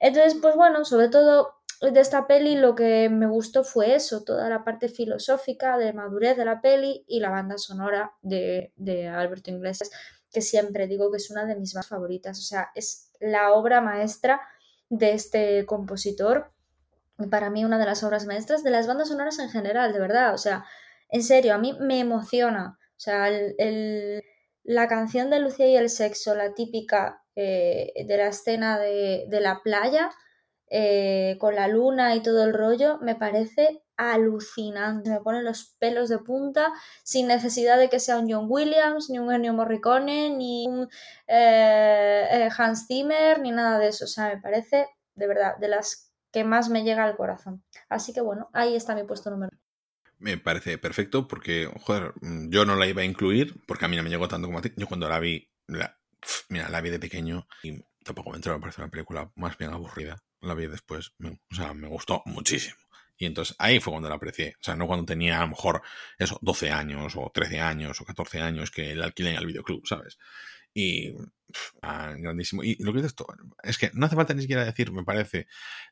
[0.00, 4.48] Entonces, pues bueno, sobre todo de esta peli lo que me gustó fue eso, toda
[4.48, 9.50] la parte filosófica de madurez de la peli y la banda sonora de, de Alberto
[9.50, 9.90] Iglesias,
[10.32, 13.82] que siempre digo que es una de mis más favoritas, o sea, es la obra
[13.82, 14.40] maestra
[14.88, 16.50] de este compositor,
[17.30, 20.32] para mí una de las obras maestras de las bandas sonoras en general, de verdad,
[20.32, 20.64] o sea,
[21.10, 24.22] en serio, a mí me emociona, o sea, el
[24.66, 29.60] la canción de Lucía y el sexo, la típica eh, de la escena de, la
[29.62, 30.10] playa,
[30.68, 35.08] eh, con la luna y todo el rollo, me parece alucinante.
[35.10, 36.72] Me pone los pelos de punta
[37.04, 40.88] sin necesidad de que sea un John Williams, ni un Ennio Morricone, ni un
[41.28, 44.04] eh, Hans Zimmer, ni nada de eso.
[44.06, 47.64] O sea, me parece, de verdad, de las que más me llega al corazón.
[47.88, 49.56] Así que bueno, ahí está mi puesto número
[50.18, 53.96] me parece perfecto porque, joder, mm, yo no la iba a incluir porque a mí
[53.96, 54.72] no me llegó tanto como a ti.
[54.76, 55.98] Yo cuando la vi, la,
[56.48, 59.70] mira, la vi de pequeño y tampoco me entró, me parece una película más bien
[59.72, 60.22] aburrida.
[60.40, 62.76] La vi después, o sea, me gustó muchísimo.
[63.18, 64.54] Y entonces ahí fue cuando la aprecié.
[64.60, 65.82] O sea, no cuando tenía a lo mejor
[66.18, 69.86] eso, 12 años o 13 años o 14 años que la alquilé en el videoclub,
[69.86, 70.18] ¿sabes?
[70.74, 71.14] Y
[71.82, 72.62] ah, grandísimo.
[72.62, 73.26] Y lo que dices esto,
[73.62, 75.46] es que no hace falta ni siquiera decir, me parece,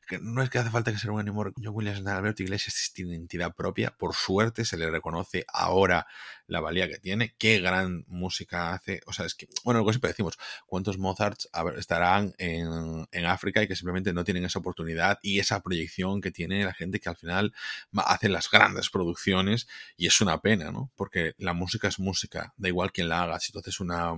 [0.07, 1.53] que no es que hace falta que sea un animal.
[1.61, 3.95] John Williams Alberto Iglesias tiene identidad propia.
[3.97, 6.07] Por suerte se le reconoce ahora
[6.47, 7.35] la valía que tiene.
[7.37, 9.01] Qué gran música hace.
[9.05, 13.63] O sea, es que, bueno, lo que siempre decimos, ¿cuántos Mozarts estarán en, en África
[13.63, 17.09] y que simplemente no tienen esa oportunidad y esa proyección que tiene la gente que
[17.09, 17.53] al final
[17.93, 19.67] hace las grandes producciones?
[19.97, 20.91] Y es una pena, ¿no?
[20.95, 23.39] Porque la música es música, da igual quién la haga.
[23.39, 24.13] Si tú haces una,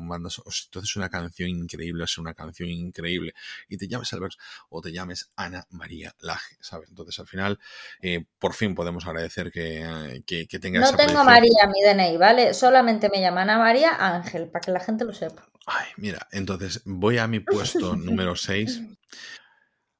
[0.50, 3.34] si tú haces una canción increíble, es una canción increíble
[3.68, 4.34] y te llames Albert
[4.70, 6.90] o te llames Ana María Laje, ¿sabes?
[6.90, 7.60] Entonces al final
[8.02, 12.54] eh, por fin podemos agradecer que, que, que tenga No tengo María mi DNI, ¿vale?
[12.54, 15.48] Solamente me llama Ana María Ángel, para que la gente lo sepa.
[15.66, 18.82] Ay, mira, entonces voy a mi puesto número 6.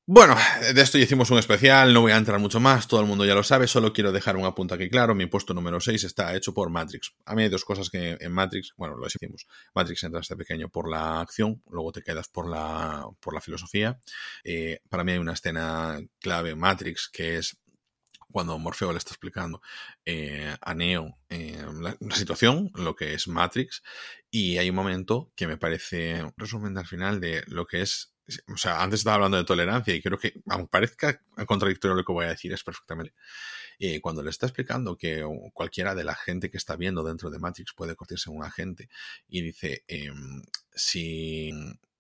[0.10, 0.38] Bueno,
[0.74, 3.26] de esto ya hicimos un especial, no voy a entrar mucho más, todo el mundo
[3.26, 6.34] ya lo sabe, solo quiero dejar un apunte aquí claro, mi puesto número 6 está
[6.34, 7.14] hecho por Matrix.
[7.26, 10.70] A mí hay dos cosas que en Matrix, bueno, lo decimos, Matrix entra este pequeño
[10.70, 14.00] por la acción, luego te quedas por la, por la filosofía.
[14.46, 17.58] Eh, para mí hay una escena clave en Matrix que es
[18.32, 19.62] cuando Morfeo le está explicando
[20.06, 23.84] eh, a Neo eh, la, situación, lo que es Matrix,
[24.32, 28.14] y hay un momento que me parece un resumen al final de lo que es
[28.54, 32.12] o sea, antes estaba hablando de tolerancia y creo que, aunque parezca contradictorio lo que
[32.12, 33.14] voy a decir, es perfectamente.
[33.80, 37.40] Y cuando le está explicando que cualquiera de la gente que está viendo dentro de
[37.40, 38.90] Matrix puede convertirse en un agente
[39.28, 41.52] y dice, em, si,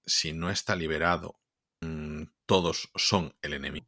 [0.05, 1.39] si no está liberado,
[1.81, 3.87] mm, todos son el enemigo.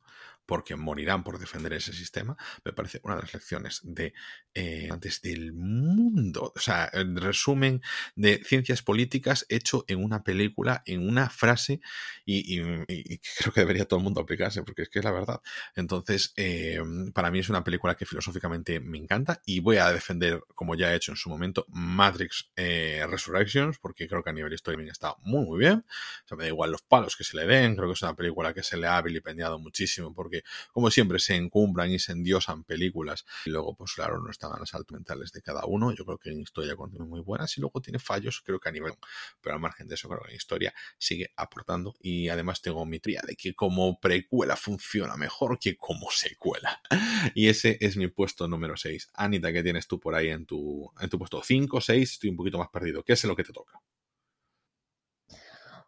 [0.49, 2.35] Porque morirán por defender ese sistema,
[2.65, 4.15] me parece una de las lecciones de
[4.55, 6.51] eh, antes del mundo.
[6.55, 7.83] O sea, el resumen
[8.15, 11.81] de ciencias políticas hecho en una película, en una frase,
[12.25, 15.39] y, creo que debería todo el mundo aplicarse, porque es que es la verdad.
[15.75, 16.81] Entonces, eh,
[17.13, 20.91] para mí es una película que filosóficamente me encanta y voy a defender, como ya
[20.91, 25.13] he hecho en su momento, Matrix eh, Resurrections, porque creo que a nivel histórico está
[25.21, 25.85] muy, muy bien.
[26.25, 28.15] O sea, me da igual los palos que se le den, creo que es una
[28.15, 30.38] película que se le ha vilipendiado muchísimo, porque
[30.71, 34.59] como siempre, se encumbran y se endiosan películas y luego, pues claro, no están a
[34.59, 35.91] las altas mentales de cada uno.
[35.93, 38.71] Yo creo que en historia continúa muy buenas y luego tiene fallos, creo que a
[38.71, 38.93] nivel,
[39.41, 42.99] pero al margen de eso, creo que en historia sigue aportando y además tengo mi
[42.99, 46.81] tría de que como precuela funciona mejor que como secuela.
[47.35, 49.09] Y ese es mi puesto número 6.
[49.13, 52.11] Anita, ¿qué tienes tú por ahí en tu, en tu puesto 5, 6?
[52.11, 53.03] Estoy un poquito más perdido.
[53.03, 53.81] ¿Qué es lo que te toca?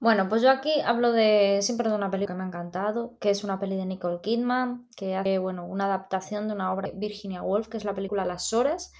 [0.01, 3.29] Bueno, pues yo aquí hablo de siempre de una película que me ha encantado, que
[3.29, 6.97] es una peli de Nicole Kidman, que hace, bueno, una adaptación de una obra de
[6.97, 8.91] Virginia Woolf, que es la película Las Horas,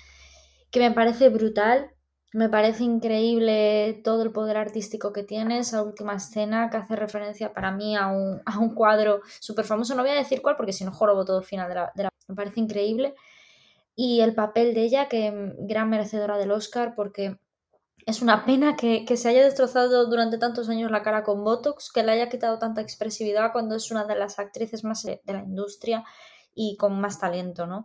[0.70, 1.90] que me parece brutal,
[2.34, 7.52] me parece increíble todo el poder artístico que tiene, esa última escena que hace referencia
[7.52, 10.72] para mí a un, a un cuadro súper famoso, no voy a decir cuál porque
[10.72, 12.10] si no jorobo todo el final de la, de la...
[12.28, 13.16] Me parece increíble.
[13.96, 17.38] Y el papel de ella, que gran merecedora del Oscar, porque
[18.06, 22.04] es una pena que, se haya destrozado durante tantos años la cara con Botox, que
[22.04, 26.04] le haya quitado tanta expresividad cuando es una de las actrices más de la industria
[26.54, 27.84] y con más talento, ¿no?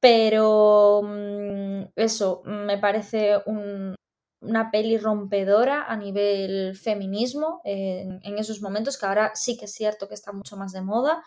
[0.00, 3.36] Pero mm, eso, me parece
[4.40, 9.72] una peli rompedora a nivel feminismo en, en, esos momentos, que ahora sí que es
[9.74, 11.22] cierto que está mucho más de moda,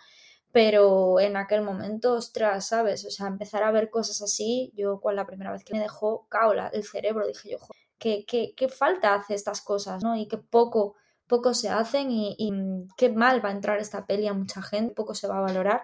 [0.52, 3.06] pero en aquel momento, ostras, ¿sabes?
[3.06, 6.28] O sea, empezar a ver cosas así, yo cuando la primera vez que me dejó
[6.30, 10.16] caola el cerebro, dije yo, joder, qué, falta hace estas cosas, ¿no?
[10.16, 10.96] Y qué poco,
[11.28, 12.54] poco se hacen y,
[12.98, 15.84] qué mal va a entrar esta peli a mucha gente, poco se va a valorar.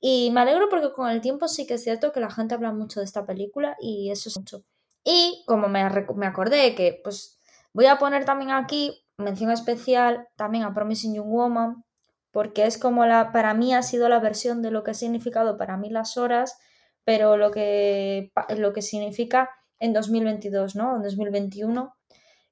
[0.00, 2.72] Y me alegro porque con el tiempo sí que es cierto que la gente habla
[2.72, 4.64] mucho de esta película y eso es mucho.
[5.04, 7.38] Y como me, me acordé que pues
[7.72, 11.84] voy a poner también aquí mención especial también a Promising Young Woman,
[12.30, 15.56] porque es como la, para mí ha sido la versión de lo que ha significado
[15.56, 16.58] para mí las horas,
[17.04, 19.50] pero lo que, lo que significa
[19.82, 20.96] en 2022, ¿no?
[20.96, 21.92] En 2021,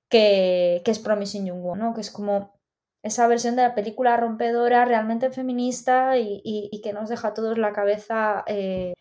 [0.08, 1.94] que, que es Promising Young Woman, ¿no?
[1.94, 2.60] Que es como
[3.02, 7.72] esa versión de la película rompedora, realmente feminista y, que nos deja a todos la
[7.72, 8.94] cabeza eh,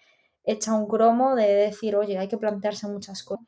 [0.43, 3.45] hecha un cromo de decir, oye, hay que plantearse muchas cosas.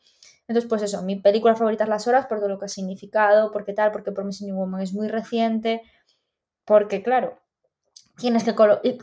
[0.48, 3.52] Entonces, pues eso, mi película favorita es Las Horas por todo lo que ha significado,
[3.52, 5.84] porque tal, porque Promising Young Woman es muy reciente,
[6.66, 7.40] porque claro,
[8.18, 8.54] tienes que,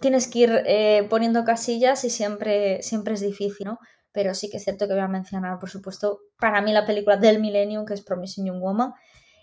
[0.00, 3.78] tienes que ir eh, poniendo casillas y siempre, siempre es difícil, ¿no?
[4.12, 7.16] Pero sí que es cierto que voy a mencionar, por supuesto, para mí la película
[7.16, 8.94] del Millennium, que es Promising Young Woman.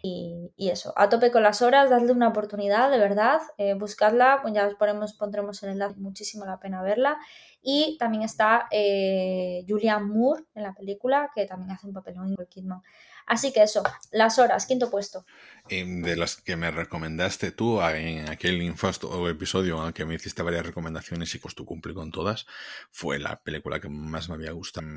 [0.07, 4.53] Y, eso, a tope con las horas, dadle una oportunidad, de verdad, eh, buscadla, pues
[4.53, 7.17] ya os ponemos, pondremos el enlace, muchísimo la pena verla.
[7.59, 12.35] Y también está eh, Julianne Moore en la película, que también hace un papel muy
[12.45, 12.83] Kidman.
[13.25, 15.25] Así que eso, las horas, quinto puesto.
[15.67, 20.43] De las que me recomendaste tú en aquel infasto episodio en el que me hiciste
[20.43, 22.45] varias recomendaciones y pues tú cumplí con todas,
[22.91, 24.87] fue la película que más me había gustado,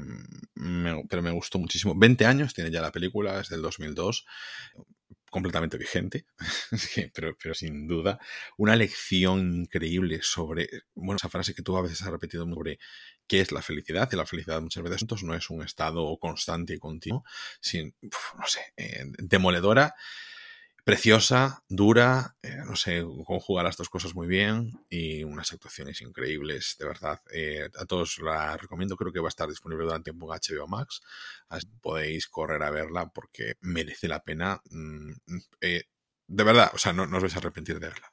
[1.08, 1.94] pero me gustó muchísimo.
[1.96, 4.26] 20 años tiene ya la película, es del 2002
[5.30, 6.26] completamente vigente,
[7.14, 8.18] pero, pero sin duda,
[8.56, 12.78] una lección increíble sobre, bueno, esa frase que tú a veces has repetido sobre
[13.26, 16.78] qué es la felicidad, y la felicidad muchas veces no es un estado constante y
[16.78, 17.24] continuo,
[17.60, 19.94] sin, no sé, eh, demoledora
[20.88, 26.77] preciosa, dura, eh, no sé, conjuga las dos cosas muy bien y unas actuaciones increíbles,
[26.79, 27.20] de verdad.
[27.31, 31.03] Eh, a todos la recomiendo, creo que va a estar disponible durante un HBO Max.
[31.83, 34.62] podéis correr a verla porque merece la pena.
[34.70, 35.12] Mm,
[35.61, 35.85] eh,
[36.27, 38.11] de verdad, o sea, no, no, os vais a arrepentir de verla.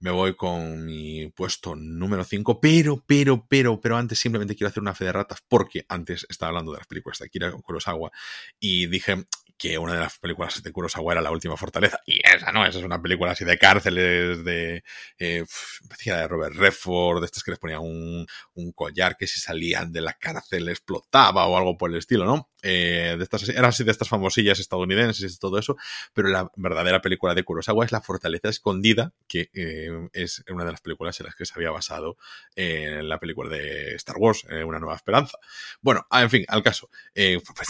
[0.00, 4.82] me voy con mi puesto número 5, pero, pero, pero, pero antes simplemente quiero hacer
[4.82, 8.10] una fe de ratas porque antes estaba hablando de las películas de Akira Kurosawa
[8.58, 12.52] y dije, que una de las películas de Kurosawa era La Última Fortaleza, y esa
[12.52, 14.84] no, esa es una película así de cárceles, de,
[15.18, 15.44] eh,
[16.04, 20.00] de Robert Redford, de estas que les ponían un, un, collar que si salían de
[20.00, 22.50] la cárcel explotaba o algo por el estilo, ¿no?
[22.62, 25.76] Eh, de estas, eran así de estas famosillas estadounidenses y todo eso,
[26.12, 30.72] pero la verdadera película de Kurosawa es La Fortaleza Escondida, que eh, es una de
[30.72, 32.16] las películas en las que se había basado
[32.54, 35.38] en la película de Star Wars, Una Nueva Esperanza.
[35.80, 36.88] Bueno, en fin, al caso.
[37.14, 37.68] Pues,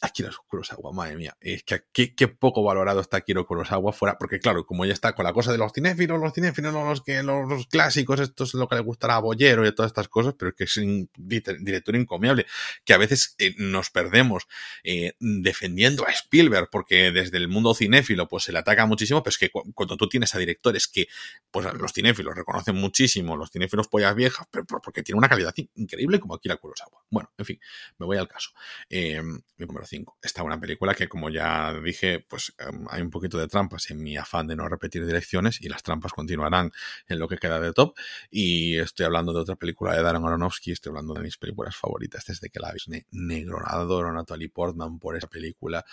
[0.00, 4.66] Akira Kurosawa, madre mía, es que qué, poco valorado está Akira Kurosawa fuera, porque claro,
[4.66, 8.20] como ella está con la cosa de los cinéfilos, los cinéfilos, los, que, los, clásicos,
[8.20, 10.64] esto es lo que le gustará a Bollero y todas estas cosas, pero es que
[10.64, 12.46] es un director encomiable,
[12.84, 14.46] que a veces eh, nos perdemos
[14.84, 19.30] eh, defendiendo a Spielberg, porque desde el mundo cinéfilo pues se le ataca muchísimo, pero
[19.30, 21.08] es que cuando tú tienes a directores que
[21.50, 26.20] pues los cinéfilos reconocen muchísimo, los cinéfilos pollas viejas, pero porque tiene una calidad increíble
[26.20, 27.02] como Akira Kurosawa.
[27.08, 27.60] Bueno, en fin,
[27.98, 28.50] me voy al caso.
[28.90, 29.22] Eh,
[29.56, 30.18] mi número 5.
[30.22, 34.02] Está una película que, como ya dije, pues em, hay un poquito de trampas en
[34.02, 36.72] mi afán de no repetir direcciones y las trampas continuarán
[37.08, 37.96] en lo que queda de top.
[38.30, 42.24] Y estoy hablando de otra película de Darren Aronofsky, estoy hablando de mis películas favoritas
[42.26, 42.76] desde que la vi.
[43.10, 45.84] Negro, adoro Natalie Portman por esa película.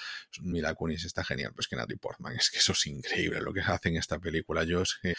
[0.42, 3.62] Mila Kunis está genial, pues que Natalie Portman, es que eso es increíble lo que
[3.62, 4.64] hace en esta película.
[4.64, 5.14] Yo es que,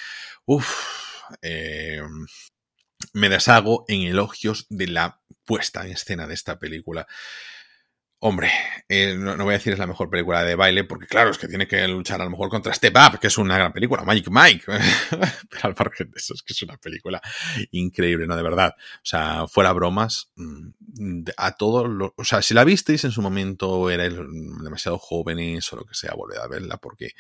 [0.44, 0.68] uff,
[1.42, 2.26] em,
[3.12, 7.06] me deshago en elogios de la puesta en escena de esta película.
[8.26, 8.50] Hombre,
[8.88, 11.46] eh, no, voy a decir es la mejor película de baile, porque claro, es que
[11.46, 14.28] tiene que luchar a lo mejor contra Step Up, que es una gran película, Magic
[14.30, 14.64] Mike.
[15.50, 17.20] Pero al margen de eso, es que es una película
[17.72, 18.34] increíble, ¿no?
[18.34, 18.76] De verdad.
[18.78, 22.12] O sea, fuera bromas, mm, a todos los.
[22.16, 26.14] O sea, si la visteis en su momento, erais demasiado jóvenes o lo que sea,
[26.14, 27.10] volved a verla, porque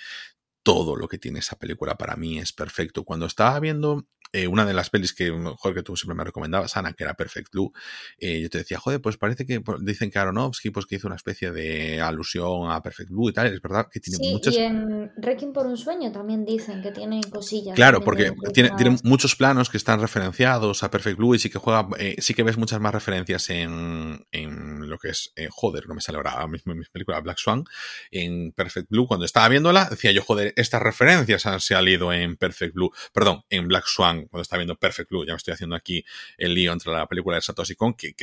[0.64, 3.04] todo lo que tiene esa película para mí es perfecto.
[3.04, 6.76] Cuando estaba viendo eh, una de las pelis que, mejor que tú siempre me recomendabas,
[6.76, 7.72] Ana, que era Perfect Blue,
[8.18, 11.06] eh, yo te decía, joder, pues parece que pues, dicen que Aronofsky pues, que hizo
[11.06, 14.54] una especie de alusión a Perfect Blue y tal, es verdad que tiene sí, muchas...
[14.54, 17.76] y en Requiem por un sueño también dicen que tiene cosillas.
[17.76, 21.58] Claro, porque tiene, tiene, muchos planos que están referenciados a Perfect Blue y sí que
[21.58, 25.94] juega, eh, sí que ves muchas más referencias en, en lo que es, joder, no
[25.94, 27.62] me sale ahora mismo en mis películas Black Swan,
[28.10, 32.74] en Perfect Blue, cuando estaba viéndola, decía yo, joder, estas referencias han salido en Perfect
[32.74, 36.04] Blue, perdón, en Black Swan cuando estaba viendo Perfect Blue, ya me estoy haciendo aquí
[36.38, 38.14] el lío entre la película de Satoshi Kon, que,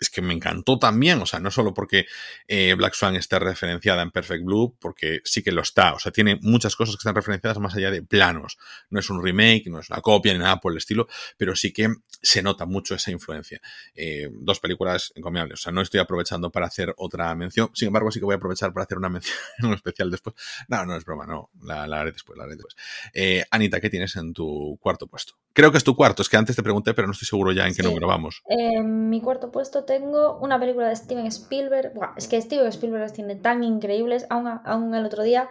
[0.00, 2.06] es que me encantó también, o sea, no solo porque
[2.46, 6.12] eh, Black Swan esté referenciada en Perfect Blue, porque sí que lo está, o sea,
[6.12, 8.58] tiene muchas cosas que están referenciadas más allá de planos,
[8.90, 11.72] no es un remake, no es una copia ni nada por el estilo, pero sí
[11.72, 11.88] que
[12.22, 13.60] se nota mucho esa influencia.
[13.94, 18.10] Eh, dos películas encomiables, o sea, no estoy aprovechando para hacer otra mención, sin embargo,
[18.10, 19.36] sí que voy a aprovechar para hacer una mención
[19.74, 20.34] especial después.
[20.68, 22.76] No, no es broma, no, la, haré después, la haré después.
[23.12, 25.34] Eh, Anita, ¿qué tienes en tu cuarto puesto?
[25.52, 27.66] Creo que es tu cuarto, es que antes te pregunté, pero no estoy seguro ya
[27.66, 28.42] en qué número vamos.
[28.48, 31.92] En mi cuarto puesto tengo una película de Steven Spielberg.
[32.16, 35.48] es que Steven Spielberg las tiene tan increíbles, aún, aún el otro día,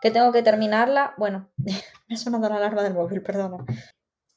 [0.00, 1.14] que tengo que terminarla.
[1.18, 1.50] Bueno,
[2.08, 3.64] me ha sonado la alarma del móvil, perdona.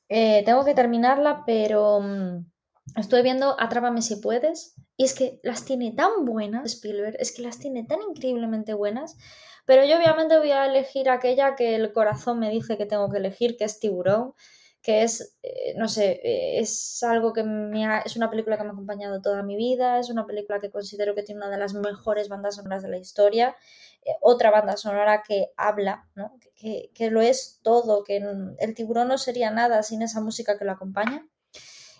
[0.10, 2.46] Eh, tengo que terminarla, pero mm,
[2.98, 4.76] estoy viendo Atrápame si puedes.
[4.98, 9.18] Y es que las tiene tan buenas, Spielberg, es que las tiene tan increíblemente buenas.
[9.66, 13.18] Pero yo obviamente voy a elegir aquella que el corazón me dice que tengo que
[13.18, 14.34] elegir, que es Tiburón
[14.82, 18.70] que es, eh, no sé, eh, es algo que me es una película que me
[18.70, 21.74] ha acompañado toda mi vida, es una película que considero que tiene una de las
[21.74, 23.56] mejores bandas sonoras de la historia,
[24.04, 26.36] eh, otra banda sonora que habla, ¿no?
[26.56, 28.18] que, que, lo es todo, que
[28.60, 31.28] el tiburón no sería nada sin esa música que lo acompaña.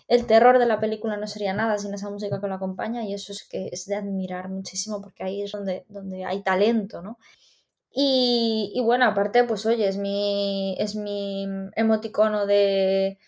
[0.08, 3.14] El terror de la película no sería nada sin esa música que lo acompaña y
[3.14, 7.18] eso es que es de admirar muchísimo porque ahí es donde, donde hay talento, ¿no?
[7.94, 13.18] Y, bueno, aparte, pues oye, es mi, es mi emoticono de,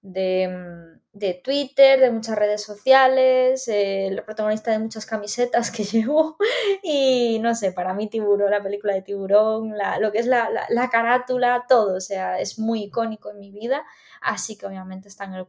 [0.00, 6.36] de, de Twitter, de muchas redes sociales, el protagonista de muchas camisetas que llevo.
[6.82, 10.48] Y no sé, para mí Tiburón, la película de Tiburón, la, lo que es la,
[10.68, 13.84] la, carátula, todo, o sea, es muy icónico en mi vida,
[14.20, 15.46] así que obviamente está en el...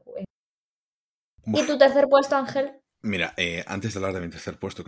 [1.46, 2.80] ¿Y tu tercer puesto, Ángel?
[3.02, 4.84] Mira, eh, antes de hablar de mi tercer puesto,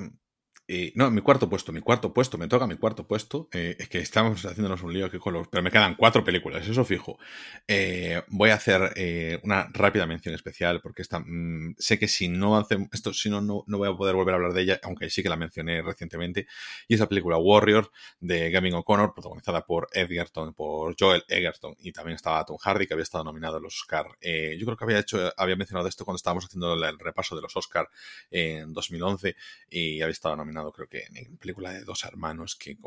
[0.67, 3.47] eh, no, mi cuarto puesto, mi cuarto puesto, me toca mi cuarto puesto.
[3.53, 5.47] Eh, es que estamos haciéndonos un lío aquí con los.
[5.47, 7.19] Pero me quedan cuatro películas, eso fijo.
[7.67, 12.57] Eh, voy a hacer una rápida mención especial porque esta, mm, sé que si no
[12.57, 15.21] hacemos esto, si no, no, voy a poder volver a hablar de ella, aunque sí
[15.21, 16.47] que la mencioné recientemente.
[16.87, 21.91] Y es la película Warrior de Gavin O'Connor, protagonizada por Edgerton, por Joel Egerton y
[21.91, 24.07] también estaba Tom Hardy, que había estado nominado a los Oscar.
[24.21, 27.55] yo creo que había hecho, había mencionado esto cuando estábamos haciendo el repaso de los
[27.55, 27.87] Oscar
[28.31, 29.35] en 2011
[29.69, 32.77] y había estado nominado creo que en película de dos hermanos que,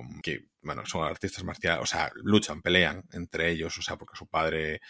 [0.63, 4.81] bueno, son artistas marciales, o sea, luchan, pelean entre ellos, o sea, porque su padre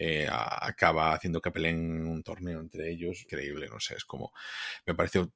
[0.00, 3.22] eh, acaba haciendo que peleen un torneo entre ellos.
[3.24, 4.32] Increíble, no sé, es como.
[4.86, 5.32] Me pareció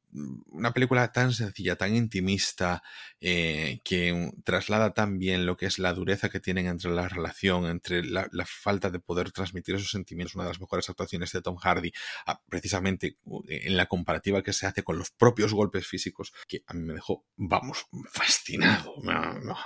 [0.47, 2.83] una película tan sencilla, tan intimista,
[3.21, 7.67] eh, que traslada tan bien lo que es la dureza que tienen entre la relación,
[7.67, 10.37] entre la, falta de poder transmitir esos sentimientos.
[10.37, 11.93] Una de las mejores actuaciones de Tom Hardy,
[12.49, 13.17] precisamente
[13.49, 16.92] en la comparativa que se hace con los propios golpes físicos, que a mí me
[16.93, 18.95] dejó, vamos, fascinado.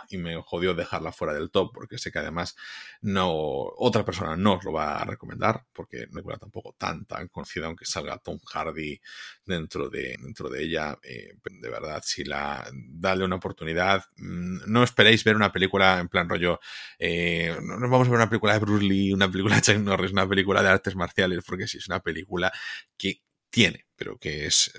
[0.09, 2.57] Y me jodió dejarla fuera del top porque sé que además
[3.01, 7.29] no otra persona no os lo va a recomendar porque no es tampoco tan tan
[7.29, 9.01] conocida aunque salga Tom Hardy
[9.45, 10.99] dentro de, dentro de ella.
[11.03, 16.09] Eh, de verdad, si la dale una oportunidad, mm, no esperéis ver una película en
[16.09, 16.61] plan rollo,
[16.99, 20.13] eh, no vamos a ver una película de Bruce Lee, una película de Chuck Norris,
[20.13, 22.53] una película de artes marciales, porque si es una película
[22.97, 24.71] que tiene, pero que es,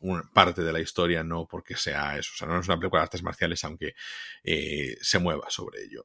[0.00, 2.30] una parte de la historia, no porque sea eso.
[2.34, 3.94] O sea, no es una película de artes marciales, aunque
[4.44, 6.02] eh, se mueva sobre ello.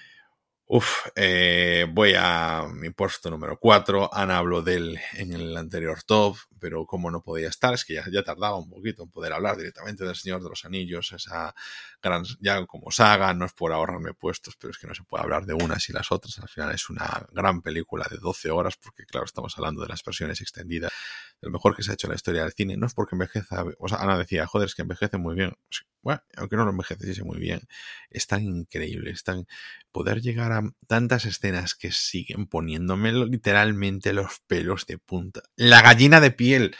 [0.69, 4.13] Uf, eh, voy a mi puesto número 4.
[4.13, 7.95] Ana habló de él en el anterior top, pero como no podía estar, es que
[7.95, 11.53] ya, ya, tardaba un poquito en poder hablar directamente del Señor de los Anillos, esa
[12.01, 15.23] gran, ya como saga, no es por ahorrarme puestos, pero es que no se puede
[15.23, 16.39] hablar de unas y las otras.
[16.39, 20.03] Al final es una gran película de 12 horas, porque claro, estamos hablando de las
[20.03, 20.91] versiones extendidas
[21.41, 22.77] el mejor que se ha hecho en la historia del cine.
[22.77, 25.53] No es porque envejeza, o sea, Ana decía, joder, es que envejece muy bien.
[26.01, 27.67] Bueno, aunque no lo envejeciese muy bien,
[28.09, 29.45] es tan increíble, es tan
[29.91, 35.41] poder llegar a tantas escenas que siguen poniéndome literalmente los pelos de punta.
[35.55, 36.75] La gallina de piel.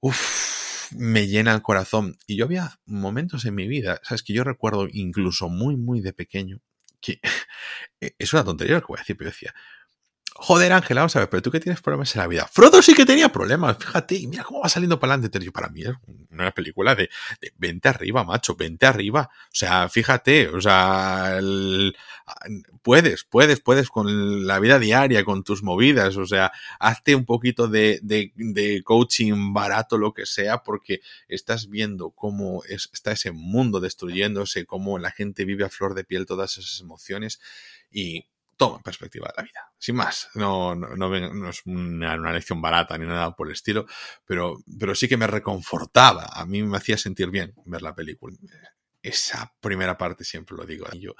[0.00, 2.16] Uff, me llena el corazón.
[2.26, 6.12] Y yo había momentos en mi vida, sabes que yo recuerdo incluso muy, muy de
[6.12, 6.60] pequeño,
[7.00, 7.20] que
[8.00, 9.54] es una tontería lo que voy a decir, pero yo decía,
[10.36, 12.48] Joder, Ángela, vamos a ver, pero tú que tienes problemas en la vida.
[12.52, 15.38] Frodo sí que tenía problemas, fíjate, y mira cómo va saliendo para adelante.
[15.38, 15.92] Yo, para mí es
[16.32, 17.08] una película de,
[17.56, 19.30] vente arriba, macho, vente arriba.
[19.32, 21.38] O sea, fíjate, o sea,
[22.82, 27.68] puedes, puedes, puedes con la vida diaria, con tus movidas, o sea, hazte un poquito
[27.68, 34.66] de, de, coaching barato, lo que sea, porque estás viendo cómo está ese mundo destruyéndose,
[34.66, 37.40] cómo la gente vive a flor de piel todas esas emociones
[37.92, 38.26] y
[38.56, 39.72] toma perspectiva de la vida.
[39.78, 43.86] Sin más, no, no, no, es una, una, lección barata ni nada por el estilo,
[44.24, 46.26] pero, pero sí que me reconfortaba.
[46.32, 48.36] A mí me hacía sentir bien ver la película
[49.04, 51.14] esa primera parte, siempre lo digo, yo,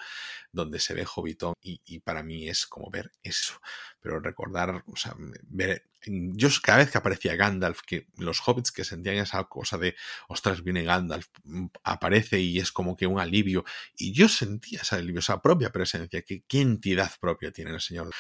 [0.51, 3.61] donde se ve Hobbiton y, para mí es como ver eso.
[4.01, 8.85] Pero recordar, o sea, ver, yo cada vez que aparecía Gandalf, que los hobbits que
[8.85, 9.95] sentían esa cosa de,
[10.29, 13.67] ostras, viene Gandalf, mm, aparece y es como que un alivio.
[13.99, 18.11] Y yo sentía ese alivio, esa propia presencia, que qué entidad propia tiene el Señor.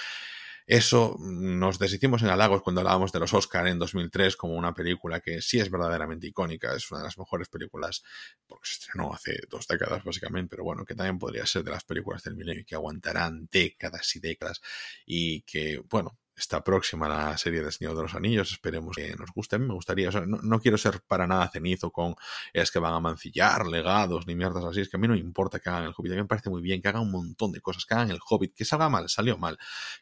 [0.67, 5.21] Eso nos deshicimos en halagos cuando hablábamos de los Oscar en 2003 como una película
[5.21, 8.03] que sí es verdaderamente icónica, es una de las mejores películas,
[8.47, 11.85] porque se estrenó hace dos décadas básicamente, pero bueno, que también podría ser de las
[11.85, 14.63] películas del milenio que aguantarán décadas y décadas
[15.05, 19.31] y que, bueno, está próxima la serie de Señor de los Anillos, esperemos que nos
[19.33, 19.57] guste.
[19.57, 22.17] A mí me gustaría, no, quiero ser para nada cenizo con
[22.53, 25.61] es que van a mancillar legados ni mierdas así, es que a mí no importa
[25.61, 27.61] que hagan el Hobbit, a mí me parece muy bien que hagan un montón de
[27.61, 29.59] cosas, que hagan el Hobbit, que salga mal, salió mal,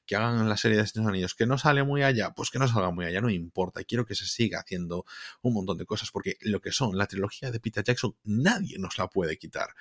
[0.07, 2.51] que hagan la serie de Señor de los Anillos, que no sale muy allá, pues
[2.51, 5.05] que no salga muy allá, no importa, quiero que se siga haciendo
[5.43, 8.99] un montón de cosas, porque lo que son la trilogía de Peter Jackson, nadie nos
[8.99, 9.74] la puede quitar.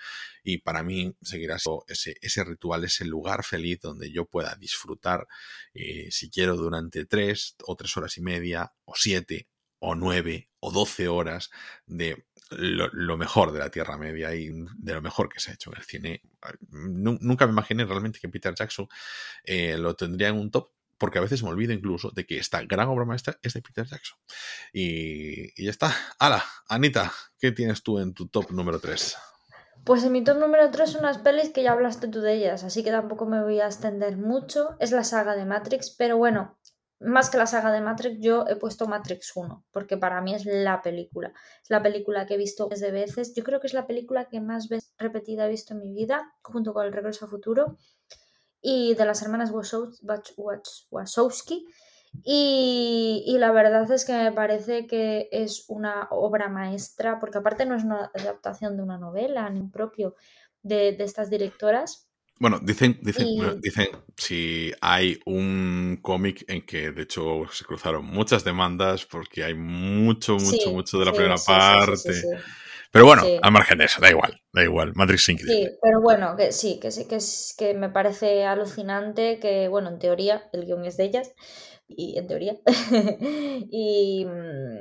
[0.43, 5.27] Y para mí seguirá ese, ese ritual, ese lugar feliz donde yo pueda disfrutar,
[5.73, 9.47] eh, si quiero durante tres o tres horas y media, o siete,
[9.79, 11.49] o nueve, o doce horas
[11.85, 15.71] de lo, mejor de la Tierra Media y de lo mejor que se ha hecho
[15.71, 16.21] en el cine.
[16.69, 18.87] Nunca me imaginé realmente que Peter Jackson
[19.43, 22.61] eh, lo tendría en un top, porque a veces me olvido incluso de que esta
[22.63, 24.19] gran obra maestra es de Peter Jackson.
[24.73, 25.95] Y, ya está.
[26.19, 26.43] ¡Hala!
[26.67, 29.17] Anita, ¿qué tienes tú en tu top número 3?
[29.83, 32.63] Pues en mi top número 3 son unas pelis que ya hablaste tú de ellas,
[32.63, 34.75] así que tampoco me voy a extender mucho.
[34.79, 36.59] Es la saga de Matrix, pero bueno,
[36.99, 40.45] más que la saga de Matrix, yo he puesto Matrix 1, porque para mí es
[40.45, 41.33] la película.
[41.63, 43.33] Es la película que he visto desde veces.
[43.33, 46.31] Yo creo que es la película que más veces repetida he visto en mi vida,
[46.43, 47.77] junto con El Regreso a Futuro.
[48.61, 49.49] Y de las hermanas
[50.91, 51.65] Wachowski.
[52.23, 57.75] Y, la verdad es que me parece que es una obra maestra, porque aparte no
[57.75, 60.15] es una adaptación de una novela ni un propio
[60.61, 62.07] de, estas directoras.
[62.39, 63.27] Bueno, dicen, dicen,
[63.61, 63.87] dicen
[64.17, 70.37] si hay un cómic en que de hecho se cruzaron muchas demandas porque hay mucho,
[70.37, 72.11] mucho, mucho de la primera parte.
[72.91, 74.91] Pero bueno, al margen de eso, da igual, da igual.
[74.95, 75.69] Matrix increíble.
[75.69, 79.89] Sí, pero bueno, que sí, que sí, que, es, que me parece alucinante que, bueno,
[79.89, 81.31] en teoría el guion es de ellas,
[81.97, 82.57] y en teoría.
[83.71, 84.25] y,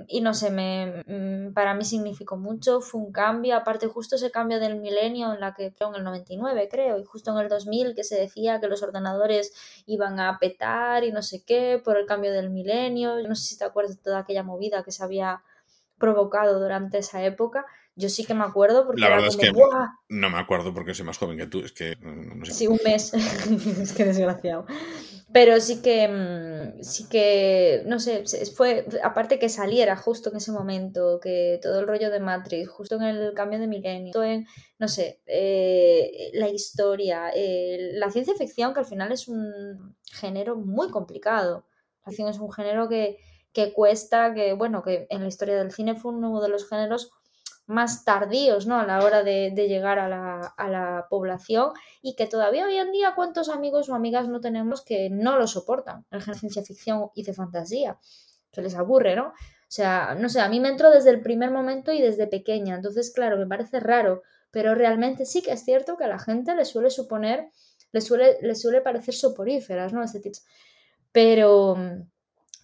[0.09, 4.31] y, no sé, me, mm, para mí significó mucho, fue un cambio, aparte justo ese
[4.31, 7.49] cambio del milenio en la que creo en el 99 creo, y justo en el
[7.49, 9.53] 2000 que se decía que los ordenadores
[9.87, 13.47] iban a petar y no sé qué por el cambio del milenio, yo no sé
[13.49, 15.43] si te acuerdas de toda aquella movida que se había
[15.99, 19.53] provocado durante esa época, Yo sí que me acuerdo porque La era verdad es como,
[19.53, 19.89] que "Buah".
[20.09, 21.59] no me acuerdo porque soy más joven que tú.
[21.61, 22.53] Es que mm, no sé.
[22.53, 23.13] Sí, un mes.
[23.83, 24.65] es que desgraciado.
[25.33, 28.25] Pero sí que, mm, sí que, no sé,
[28.57, 32.97] fue, aparte que saliera justo en ese momento, que todo el rollo de Matrix, justo
[32.97, 34.47] en el cambio de milenio, en,
[34.79, 40.57] no sé, eh, la historia, eh, la ciencia ficción, que al final es un género
[40.57, 41.65] muy complicado.
[42.05, 43.19] La ficción es un género que,
[43.53, 47.13] que cuesta, que, bueno, que en la historia del cine fue uno de los géneros
[47.71, 48.79] más tardíos, ¿no?
[48.79, 53.49] A la hora de, llegar a la, población y que todavía hoy en día cuántos
[53.49, 57.99] amigos o amigas no tenemos que no lo soportan, de ciencia ficción y de fantasía,
[58.53, 59.29] que les aburre, ¿no?
[59.29, 62.75] O sea, no sé, a mí me entró desde el primer momento y desde pequeña,
[62.75, 66.55] entonces, claro, me parece raro, pero realmente sí que es cierto que a la gente
[66.57, 67.51] le suele suponer,
[67.93, 70.03] le suele, le suele parecer soporíferas, ¿no?
[70.03, 70.39] Este tipo.
[71.13, 71.77] Pero,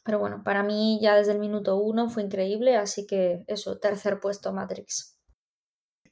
[0.06, 4.20] pero bueno, para mí ya desde el minuto uno fue increíble, así que eso, tercer
[4.20, 5.18] puesto Matrix.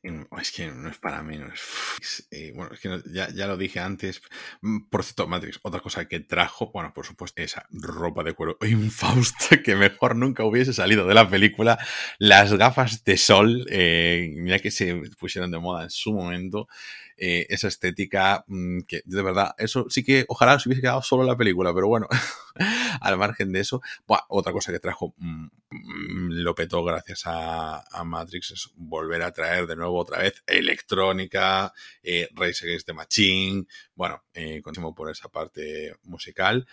[0.02, 1.60] Mm, Es que no es para menos.
[2.00, 4.20] Es, eh, bueno, es que no- ya, ya lo dije antes.
[4.60, 8.58] Mm, Por cierto, Matrix, otra cosa que trajo, bueno, por supuesto, esa ropa de cuero
[8.62, 11.78] infausta que mejor nunca hubiese salido de la película.
[12.18, 16.68] Las gafas de sol, eh, ya que se pusieron de moda en su momento.
[17.16, 21.22] Eh, esa estética mm, que de verdad, eso sí que ojalá se hubiese quedado solo
[21.22, 22.08] en la película, pero bueno,
[23.00, 23.80] al margen de eso,
[24.28, 29.66] otra cosa que trajo, mm, mm, lo petó gracias a, Matrix, es volver a traer
[29.66, 34.62] de nuevo otra vez electrónica, eh, Race Against the Machine, bueno, eh,
[34.94, 36.66] por esa parte musical.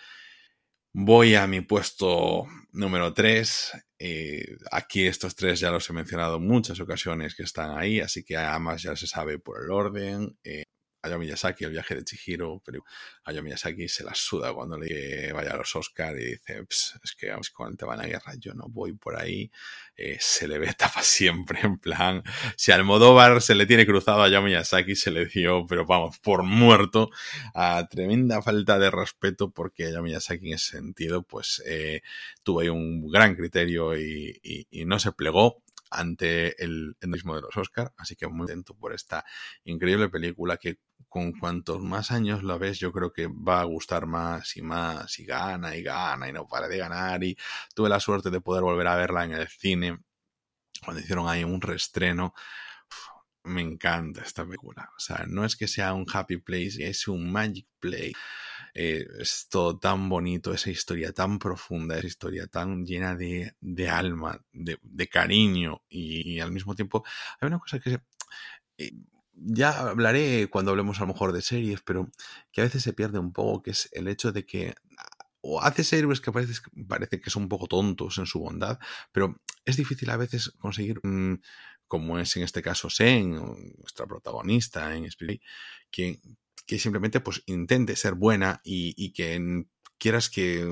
[0.94, 3.72] Voy a mi puesto número 3.
[4.70, 8.36] aquí estos tres ya los he mencionado en muchas ocasiones que están ahí, así que
[8.36, 10.36] además ya se sabe por el orden.
[10.44, 10.64] Eh,
[11.02, 12.84] Hayao Miyazaki, el viaje de Chihiro, pero
[13.24, 17.14] Hayao Miyazaki se la suda cuando le vaya a los Oscar y dice, "Ps, es
[17.14, 19.50] que cuando te van a guerra yo no voy por ahí.
[19.96, 22.22] Eh, se le ve tapa siempre, en plan,
[22.56, 26.18] si al Almodóvar se le tiene cruzado a Hayao Miyazaki, se le dio, pero vamos,
[26.18, 27.10] por muerto,
[27.54, 32.02] a tremenda falta de respeto porque Hayao Miyazaki en ese sentido, pues eh,
[32.42, 34.40] tuvo ahí un gran criterio y,
[34.86, 39.24] no se plegó ante el endemismo de los Oscar, así que muy contento por esta
[39.64, 40.78] increíble película que
[41.12, 45.18] con cuantos más años la ves yo creo que va a gustar más y más
[45.18, 47.36] y gana y gana y no para de ganar y
[47.74, 49.98] tuve la suerte de poder volver a verla en el cine
[50.82, 52.32] cuando hicieron ahí un reestreno.
[52.88, 54.90] Uf, me encanta esta película.
[54.96, 58.14] O sea no es que sea un happy place es un magic place.
[58.74, 63.88] Eh, es todo tan bonito, esa historia tan profunda, esa historia tan llena de, de
[63.90, 67.04] alma, de, de cariño y, al mismo tiempo
[67.38, 68.00] hay una cosa que
[68.78, 68.92] eh,
[69.34, 72.10] ya hablaré cuando hablemos a lo mejor de series, pero
[72.52, 74.74] que a veces se pierde un poco, que es el hecho de que
[75.42, 76.54] o haces héroes que parece,
[76.88, 78.78] parece que son un poco tontos en su bondad,
[79.10, 81.34] pero es difícil a veces conseguir, mmm,
[81.88, 83.34] como es en este caso Sen,
[83.78, 85.42] nuestra protagonista en Spirit,
[85.90, 86.20] que,
[86.64, 89.66] que simplemente pues intente ser buena y, y que
[90.02, 90.66] quieras que,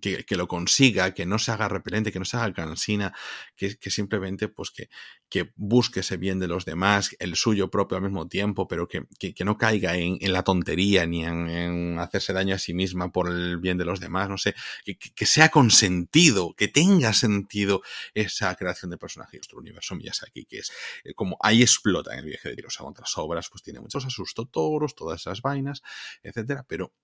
[0.00, 3.14] que, que, lo consiga, que no se haga repelente, que no se haga cansina,
[3.54, 4.88] que, simplemente pues que,
[5.28, 9.04] que, busque ese bien de los demás, el suyo propio al mismo tiempo, pero que,
[9.44, 13.76] no caiga en, la tontería ni en, hacerse daño a sí misma por el bien
[13.76, 14.54] de los demás, no sé,
[14.86, 17.82] que, sea consentido, que tenga sentido
[18.14, 20.72] esa creación de personajes, nuestro universo Miyazaki, que es
[21.04, 24.06] eh, como ahí explota en el viaje de Dios, a otras obras, pues tiene muchos
[24.06, 25.82] asustos, toros, todas esas vainas,
[26.22, 26.94] etcétera, pero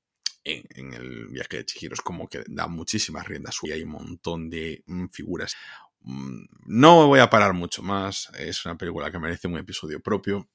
[0.45, 4.51] en, el viaje de Chihiro es como que da muchísimas riendas y hay un montón
[4.51, 5.55] de mm, figuras.
[6.01, 10.01] Mm, no me voy a parar mucho más, es una película que merece un episodio
[10.01, 10.49] propio.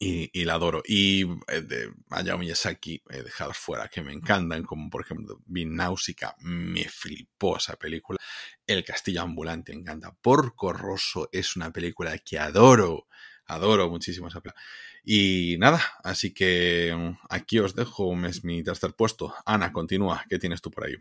[0.00, 0.82] Y, y la adoro.
[0.84, 5.76] Y eh, de Hayao Miyazaki he dejado fuera que me encantan, como por ejemplo Bin
[5.76, 8.18] Náusica, me flipó esa película.
[8.66, 10.12] El Castillo Ambulante me encanta.
[10.20, 13.06] Porco Rosso es una película que adoro,
[13.46, 14.60] adoro muchísimo esa película.
[15.08, 19.32] Y nada, así que mm, aquí os dejo, es mi tercer puesto.
[19.44, 20.96] Ana, continúa, ¿qué tienes tú por ahí?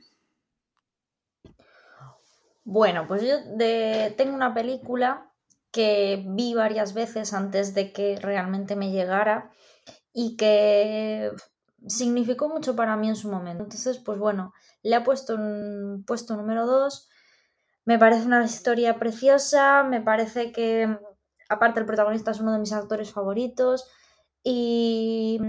[2.64, 3.36] Bueno, pues yo
[4.16, 5.32] tengo una película
[5.72, 9.50] que vi varias veces antes de que realmente me llegara
[10.14, 11.32] y que
[11.88, 13.64] significó mucho para mí en su momento.
[13.64, 14.54] Entonces, pues bueno,
[14.84, 17.10] le he puesto un puesto número 2.
[17.86, 20.96] Me parece una historia preciosa, me parece que
[21.50, 23.90] aparte el protagonista es uno de mis actores favoritos
[24.44, 25.40] y,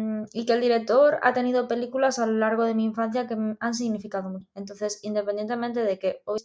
[0.46, 4.30] que el director ha tenido películas a lo largo de mi infancia que han significado
[4.30, 4.46] mucho.
[4.54, 6.40] Entonces, independientemente de que hoy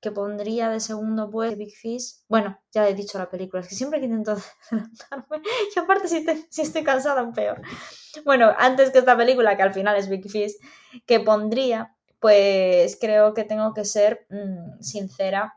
[0.00, 3.76] que pondría de segundo pues Big Fish, bueno, ya he dicho la película, es que
[3.76, 4.32] siempre que intento
[4.70, 5.42] adelantarme
[5.74, 7.62] y aparte si, te, si estoy cansada peor.
[8.24, 10.54] Bueno, antes que esta película, que al final es Big Fish,
[11.06, 15.54] que pondría, pues creo que tengo que ser mmm, sincera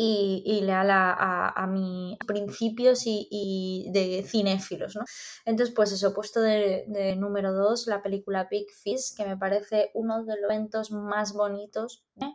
[0.00, 5.02] y, leal a, mis principios y, de cinéfilos, ¿no?
[5.44, 10.24] Entonces, pues eso, puesto de, número dos la película Big Fish, que me parece uno
[10.24, 12.32] de los eventos más bonitos, ¿eh?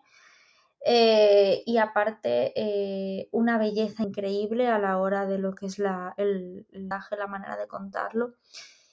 [0.86, 6.14] Eh, y aparte eh, una belleza increíble a la hora de lo que es la,
[6.18, 8.34] el, la manera de contarlo.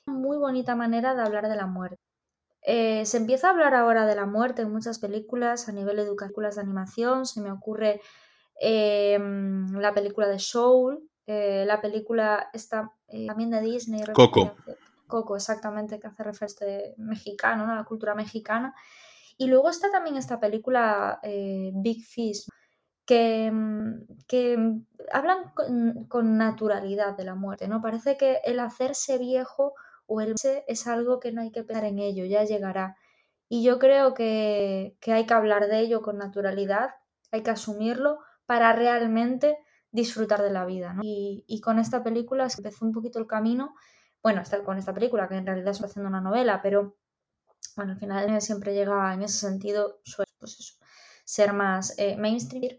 [0.07, 1.99] Muy bonita manera de hablar de la muerte.
[2.63, 6.55] se empieza a hablar ahora de la muerte en muchas películas a nivel de películas
[6.55, 7.27] de animación.
[7.27, 8.01] Se me ocurre
[8.63, 14.03] Em, la película de Soul, eh, la película está eh, también de Disney.
[14.13, 14.55] Coco.
[15.07, 17.75] Coco, exactamente, que hace referencia de mexicano, ¿no?
[17.75, 18.75] la cultura mexicana.
[19.39, 22.47] Y luego está también esta película eh, Big Fish,
[23.07, 24.59] que, mm, que
[25.11, 25.53] hablan
[26.09, 27.81] con, naturalidad de la muerte, ¿no?
[27.81, 29.73] Parece que el hacerse viejo
[30.07, 30.35] o el
[30.67, 32.97] es algo que no hay que pensar en ello, ya llegará.
[33.49, 36.91] Y yo creo que, que hay que hablar de ello con naturalidad,
[37.33, 38.19] hay que asumirlo,
[38.51, 39.59] para realmente
[39.93, 40.97] disfrutar de la vida.
[41.03, 43.77] Y, con esta película se empezó un poquito el camino,
[44.25, 46.97] bueno, con esta película, que en realidad estoy haciendo una novela, pero
[47.77, 50.01] bueno, al final siempre llega en ese sentido,
[50.41, 50.81] pues
[51.25, 52.77] ser más eh, mainstream.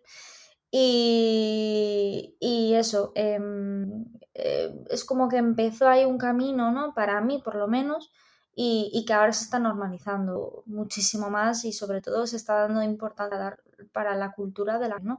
[0.70, 4.04] Y, eso, em,
[4.34, 6.94] eh, es como que empezó ahí un camino, ¿no?
[6.94, 8.12] Para mí, por lo menos,
[8.54, 12.84] y, y, que ahora se está normalizando muchísimo más y sobre todo se está dando
[12.84, 13.58] importancia
[13.94, 15.18] para la cultura de la, ¿no?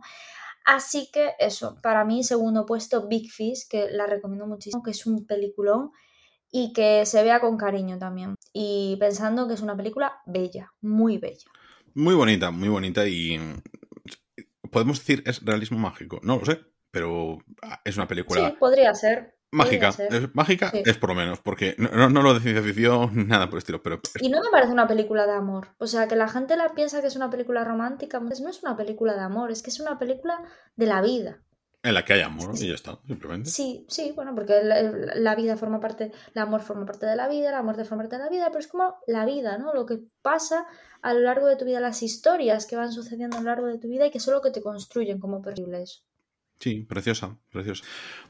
[0.64, 5.06] Así que eso, para mí segundo puesto Big Fish, que la recomiendo muchísimo, que es
[5.06, 5.90] un peliculón
[6.50, 8.36] y que se vea con cariño también.
[8.52, 11.50] Y pensando que es una película bella, muy bella.
[11.94, 13.38] Muy bonita, muy bonita y
[14.70, 16.60] podemos decir es realismo mágico, no lo sé,
[16.90, 17.38] pero
[17.84, 18.48] es una película.
[18.48, 19.31] Sí, podría ser.
[19.52, 23.46] Mágica, es, mágica es por lo menos, porque no, no, lo de ciencia ficción, nada
[23.46, 24.00] por el estilo, pero...
[24.18, 27.02] Y no me parece una película de amor, o sea, que la gente la piensa
[27.02, 29.98] que es una película romántica, no es una película de amor, es que es una
[29.98, 30.42] película
[30.76, 31.42] de la vida.
[31.84, 33.50] En la que hay amor y ya está, simplemente.
[33.50, 37.50] Sí, sí, bueno, porque la, vida forma parte, el amor forma parte de la vida,
[37.50, 39.74] la muerte forma parte de la vida, pero es como la vida, ¿no?
[39.74, 40.64] Lo que pasa
[41.02, 43.78] a lo largo de tu vida, las historias que van sucediendo a lo largo de
[43.78, 46.02] tu vida y que son lo que te construyen como posible eso.
[46.62, 47.82] Sí, preciosa, preciosa.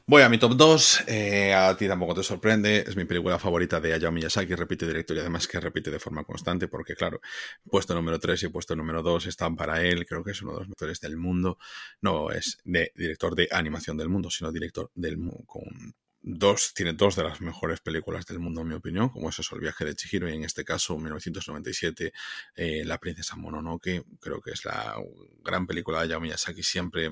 [0.07, 1.03] Voy a mi top 2.
[1.05, 2.83] Eh, a ti tampoco te sorprende.
[2.87, 4.55] Es mi película favorita de Hayao Miyazaki.
[4.55, 7.21] Repite director y además que repite de forma constante porque, claro,
[7.69, 10.07] puesto número 3 y puesto número 2 están para él.
[10.07, 11.59] Creo que es uno de los mejores del mundo.
[12.01, 17.15] No es de director de animación del mundo, sino director del con dos, tiene dos
[17.15, 19.93] de las mejores películas del mundo, en mi opinión, como es eso, El viaje de
[19.93, 22.13] Chihiro, y en este caso, 1997,
[22.55, 24.95] eh, La princesa Mononoke, creo que es la
[25.43, 27.11] gran película de Hayao Miyazaki, siempre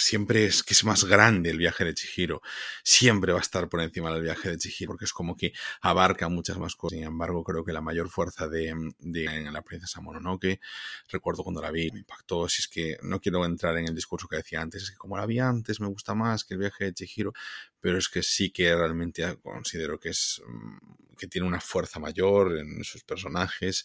[0.00, 2.42] siempre es que es más grande el viaje de Chihiro,
[2.82, 6.28] siempre va a estar por encima del viaje de Chihiro, porque es como que abarca
[6.28, 6.98] muchas más cosas.
[6.98, 10.60] Sin embargo, creo que la mayor fuerza de, de la princesa Mononoke,
[11.08, 12.48] recuerdo cuando la vi, me impactó.
[12.48, 15.16] Si es que no quiero entrar en el discurso que decía antes, es que como
[15.16, 17.32] la vi antes me gusta más que el viaje de Chihiro,
[17.80, 22.56] pero es que sí que realmente considero que es mm, que tiene una fuerza mayor
[22.58, 23.84] en sus personajes,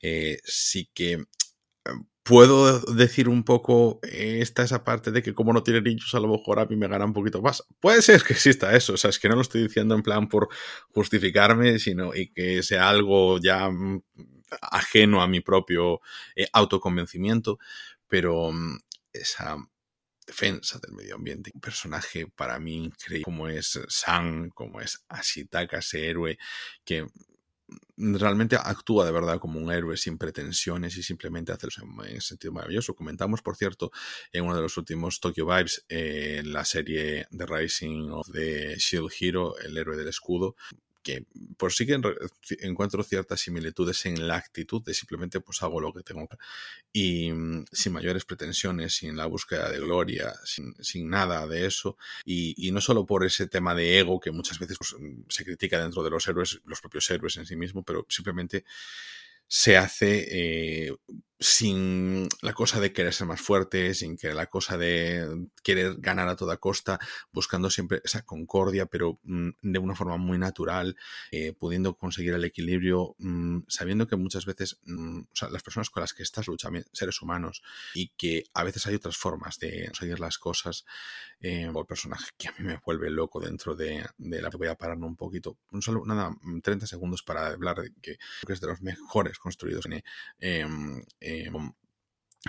[0.00, 1.24] eh, sí que
[2.24, 6.20] puedo decir un poco eh, esta esa parte de que como no tiene niños a
[6.20, 7.62] lo mejor a mí me gana un poquito más.
[7.80, 10.28] Puede ser que exista eso, o sea, es que no lo estoy diciendo en plan
[10.28, 10.48] por
[10.88, 14.02] justificarme, sino y que sea algo ya mm,
[14.62, 16.00] ajeno a mi propio
[16.34, 17.58] eh, autoconvencimiento,
[18.08, 18.78] pero mm,
[19.12, 19.58] esa
[20.26, 25.78] defensa del medio ambiente, un personaje para mí increíble como es San, como es Ashitaka,
[25.78, 26.38] ese héroe
[26.84, 27.06] que
[27.96, 31.68] realmente actúa de verdad como un héroe sin pretensiones y simplemente hace
[32.06, 32.94] en sentido maravilloso.
[32.94, 33.90] Comentamos, por cierto,
[34.32, 39.10] en uno de los últimos Tokyo Vibes, eh, la serie The Rising of the Shield
[39.18, 40.56] Hero, el héroe del escudo,
[41.04, 41.26] que
[41.56, 42.00] por sí que
[42.60, 46.26] encuentro ciertas similitudes en la actitud de simplemente pues hago lo que tengo
[46.92, 51.96] y mm, sin mayores pretensiones, sin la búsqueda de gloria, sin, sin nada de eso.
[52.24, 54.96] Y, y, no solo por ese tema de ego que muchas veces pues,
[55.28, 58.64] se critica dentro de los héroes, los propios héroes en sí mismos, pero simplemente
[59.46, 60.96] se hace eh,
[61.38, 66.28] sin la cosa de querer ser más fuerte, sin que la cosa de querer ganar
[66.28, 66.98] a toda costa,
[67.32, 70.96] buscando siempre esa concordia, pero mm, de una forma muy natural,
[71.32, 76.12] eh, pudiendo conseguir el equilibrio, mm, sabiendo que muchas veces mm, las personas con las
[76.12, 77.62] que estás luchan, seres humanos,
[77.94, 80.84] y que a veces hay otras formas de conseguir las cosas,
[81.40, 85.06] eh, el personaje que a mí me vuelve loco dentro de, la voy a pararme
[85.06, 88.80] un poquito, un solo, nada, 30 segundos para hablar de que, que es de los
[88.80, 90.02] mejores construidos en,
[90.38, 91.50] em, eh,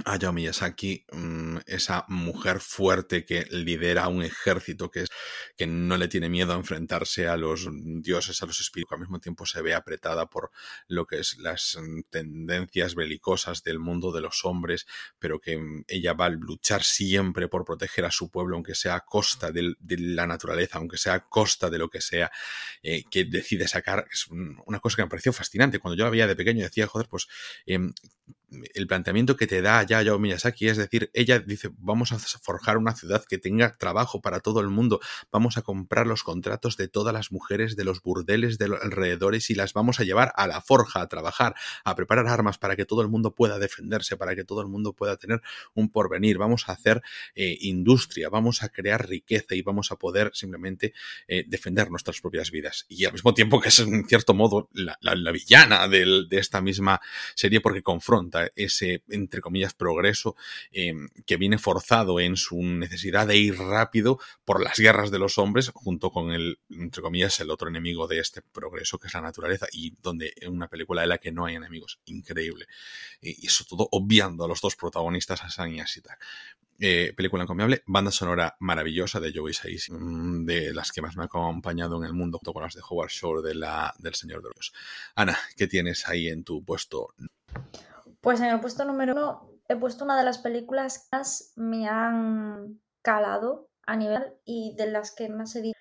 [0.04, 5.10] Hayao Miyazaki, mm, esa mujer fuerte que lidera un ejército que, es,
[5.56, 7.70] que no le tiene miedo a enfrentarse a los
[8.02, 10.52] dioses, a los espíritus, al mismo tiempo se ve apretada por
[10.90, 14.86] lo que es las mm, tendencias belicosas del mundo de los hombres,
[15.18, 18.96] pero que mm, ella va a luchar siempre por proteger a su pueblo, aunque sea
[18.96, 22.32] a costa de, la naturaleza, aunque sea a costa de lo que sea,
[22.84, 24.06] eh, que decide sacar.
[24.12, 25.80] Es una cosa que me pareció fascinante.
[25.80, 27.28] Cuando yo la veía de pequeño decía, joder, pues
[27.66, 27.94] em,
[28.74, 32.78] el planteamiento que te da ya Yao Miyazaki, es decir, ella dice, vamos a forjar
[32.78, 35.00] una ciudad que tenga trabajo para todo el mundo,
[35.32, 39.50] vamos a comprar los contratos de todas las mujeres de los burdeles de los alrededores
[39.50, 42.86] y las vamos a llevar a la forja a trabajar, a preparar armas para que
[42.86, 45.42] todo el mundo pueda defenderse, para que todo el mundo pueda tener
[45.74, 47.02] un porvenir, vamos a hacer
[47.36, 50.94] eh, industria, vamos a crear riqueza y vamos a poder simplemente
[51.28, 52.86] eh, defender nuestras propias vidas.
[52.90, 54.98] Y al mismo tiempo que es en cierto modo la,
[55.32, 57.02] villana de esta misma
[57.34, 60.36] serie porque confronta ese, entre comillas, progreso
[60.72, 65.38] em, que viene forzado en su necesidad de ir rápido por las guerras de los
[65.38, 69.22] hombres, junto con el, entre comillas, el otro enemigo de este progreso, que es la
[69.22, 72.00] naturaleza, y donde en una película de la que no hay enemigos.
[72.06, 72.68] Increíble.
[73.22, 75.86] Y eso todo obviando a los dos protagonistas, a San y a.
[76.78, 81.24] Eh, película encomiable, banda sonora maravillosa de Joey Saisi, mm, de las que más me
[81.24, 84.44] ha acompañado en el mundo, junto con las de Howard Shore de la, del Señor
[84.44, 84.74] de los.
[85.16, 87.14] Ana, ¿qué tienes ahí en tu puesto?
[88.26, 91.88] Pues en el puesto número uno he puesto una de las películas que más me
[91.88, 95.80] han calado a nivel y de las que más he dicho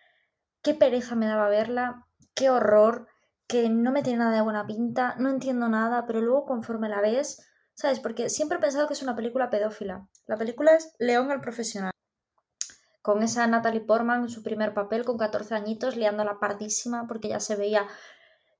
[0.61, 3.09] qué pereza me daba verla, qué horror,
[3.47, 7.01] que no me tiene nada de buena pinta, no entiendo nada, pero luego conforme la
[7.01, 7.99] ves, ¿sabes?
[7.99, 10.07] Porque siempre he pensado que es una película pedófila.
[10.27, 11.93] La película es León el profesional.
[13.01, 17.29] Con esa Natalie Portman en su primer papel, con 14 añitos, liando la pardísima, porque
[17.29, 17.87] ya se veía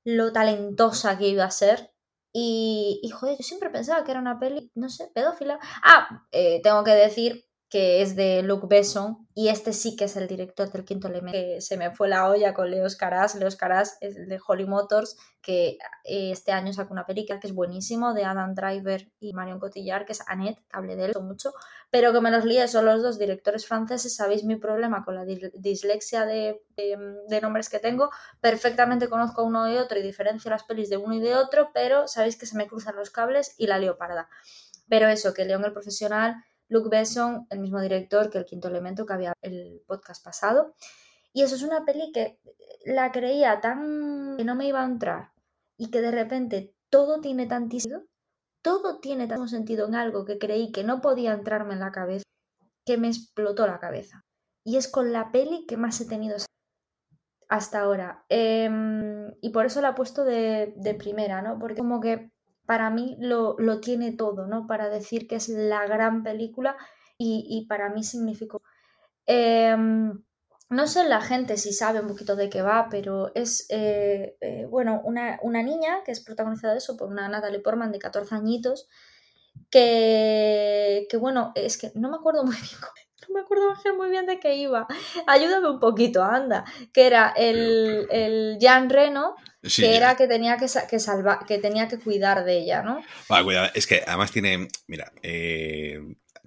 [0.03, 1.94] lo talentosa que iba a ser.
[2.37, 5.57] Y, y, joder, yo siempre pensaba que era una peli, no sé, pedófila.
[5.81, 7.45] Ah, eh, tengo que decir
[7.75, 11.37] que es de Luke Besson, y este sí que es el director del quinto elemento,
[11.37, 13.35] que se me fue la olla con Leos Caras.
[13.35, 17.53] Leos Caras es de Holly Motors, que eh, este año sacó una película que es
[17.53, 21.51] buenísimo, de Adam Driver y Marion Cotillard, que es Annette, que hablé de él mucho,
[21.91, 25.25] pero que me los líe, son los dos directores franceses, sabéis mi problema con la
[25.25, 28.09] dislexia de, de, nombres que tengo,
[28.39, 32.07] perfectamente conozco uno y otro y diferencio las pelis de uno y de otro, pero
[32.07, 34.29] sabéis que se me cruzan los cables y la leoparda.
[34.87, 36.35] Pero eso, que León el Profesional
[36.67, 40.75] Luke Besson, el mismo director que El Quinto Elemento que había el podcast pasado.
[41.33, 42.39] Y eso es una peli que
[42.85, 45.31] la creía tan que no me iba a entrar
[45.77, 48.03] y que de repente todo tiene tantísimo,
[48.61, 52.23] todo tiene tanto sentido en algo que creí que no podía entrarme en la cabeza,
[52.85, 54.23] que me explotó la cabeza.
[54.63, 56.37] Y es con la peli que más he tenido
[57.49, 58.25] hasta ahora.
[58.29, 61.59] Em, y por eso la he puesto de, de primera, ¿no?
[61.59, 62.31] Porque como que
[62.65, 64.67] para mí lo, tiene todo, ¿no?
[64.67, 66.75] Para decir que es la gran película
[67.17, 68.61] y, para mí significó.
[69.25, 70.23] Em,
[70.69, 74.67] no sé la gente si sabe un poquito de qué va, pero es, eh, eh,
[74.69, 78.87] bueno, una, niña que es protagonizada de eso por una Natalie Portman de 14 añitos,
[79.69, 82.67] que, que bueno, es que no me acuerdo muy bien
[83.27, 84.87] no me acuerdo muy bien de qué iba.
[85.27, 86.65] Ayúdame un poquito, anda.
[86.93, 89.35] Que era el, el Jean Reno,
[89.73, 93.01] que era que tenía que, que salvar, que tenía que cuidar de ella, ¿no?
[93.43, 93.69] cuidado.
[93.73, 96.01] Es que además tiene, mira, eh,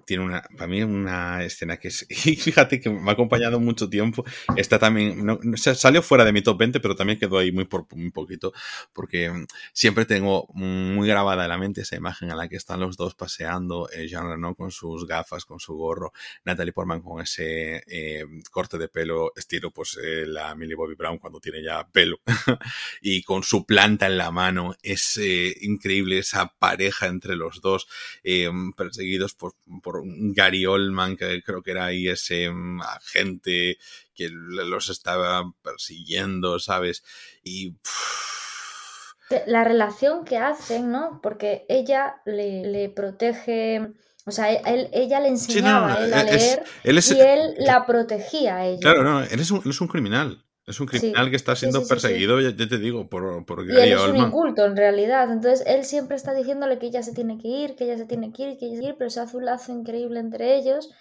[0.09, 3.87] tiene una, para mí una escena que es, y fíjate que me ha acompañado mucho
[3.87, 7.65] tiempo, está también, no, salió fuera de mi top 20, pero también quedó ahí muy
[7.65, 8.51] por un poquito,
[8.91, 12.79] porque mm, siempre tengo muy grabada en la mente esa imagen en la que están
[12.79, 16.11] los dos paseando, eh, Jean Reno con sus gafas, con su gorro,
[16.43, 21.19] Natalie Portman con ese eh, corte de pelo estilo pues eh, la Millie Bobby Brown
[21.19, 22.19] cuando tiene ya pelo,
[23.03, 25.19] y con su planta en la mano, es
[25.61, 27.87] increíble esa pareja entre los dos,
[28.75, 29.53] perseguidos por,
[29.83, 33.77] por Gary Oldman, que creo que era ahí ese mm, agente
[34.13, 37.03] que los estaba persiguiendo, ¿sabes?
[37.43, 37.77] Y...
[39.45, 41.19] La relación que hacen, ¿no?
[41.21, 43.93] Porque ella le, protege...
[44.25, 48.79] O sea, él, ella le enseñaba a leer y él la protegía a ella.
[48.81, 50.43] Claro, no, él es un, él es un criminal.
[50.69, 54.01] Es un criminal que está siendo perseguido, ya, te digo, por, por y él es
[54.01, 55.31] un inculto en realidad.
[55.31, 58.31] Entonces él siempre está diciéndole que ella se tiene que ir, que ella se tiene
[58.31, 60.55] que ir, que ella se tiene que ir, pero se hace un lazo increíble entre
[60.55, 60.91] ellos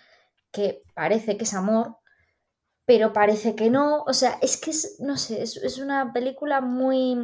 [0.53, 1.99] que parece que es amor,
[2.87, 4.05] pero parece que no.
[4.05, 7.19] O sea, es que es, no sé, es, una película muy.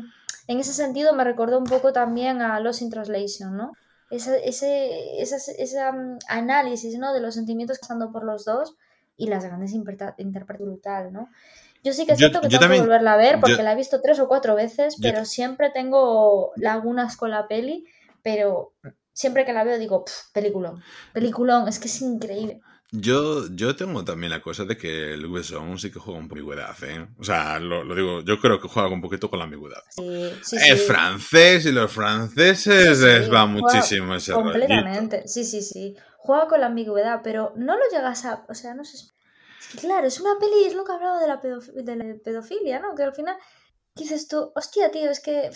[0.47, 3.73] En ese sentido me recordó un poco también a Los in Translation, ¿no?
[4.11, 7.15] Ese, ese, ese, mm, análisis ¿no?
[7.15, 8.77] de los sentimientos que están por los dos
[9.17, 11.31] y las grandes interpretaciones brutal, ¿no?
[11.85, 14.19] Yo sí que siento que tengo que volverla a ver porque la he visto tres
[14.19, 17.85] o cuatro veces, pero siempre tengo lagunas con la peli,
[18.23, 18.73] pero
[19.13, 20.83] siempre que la veo digo, peliculón,
[21.13, 22.61] peliculón, es que es increíble.
[22.91, 26.77] Yo, yo tengo también la cosa de que Luke Besson sí que juega con ambigüedad,
[26.85, 27.09] ¿eh?
[27.19, 29.83] O sea, lo, digo, yo creo que juega un poquito con la ambigüedad.
[29.91, 35.97] Sí, sí, es francés y los franceses les va muchísimo ese Completamente, sí, sí, sí.
[36.19, 38.45] Juega con la ambigüedad, pero no lo llegas a...
[38.49, 38.97] O sea, no sé...
[39.81, 42.95] Claro, es una peli, es lo que hablaba de la, de la pedofilia, ¿no?
[42.95, 43.37] Que al final
[43.95, 45.51] dices tú, hostia, tío, es que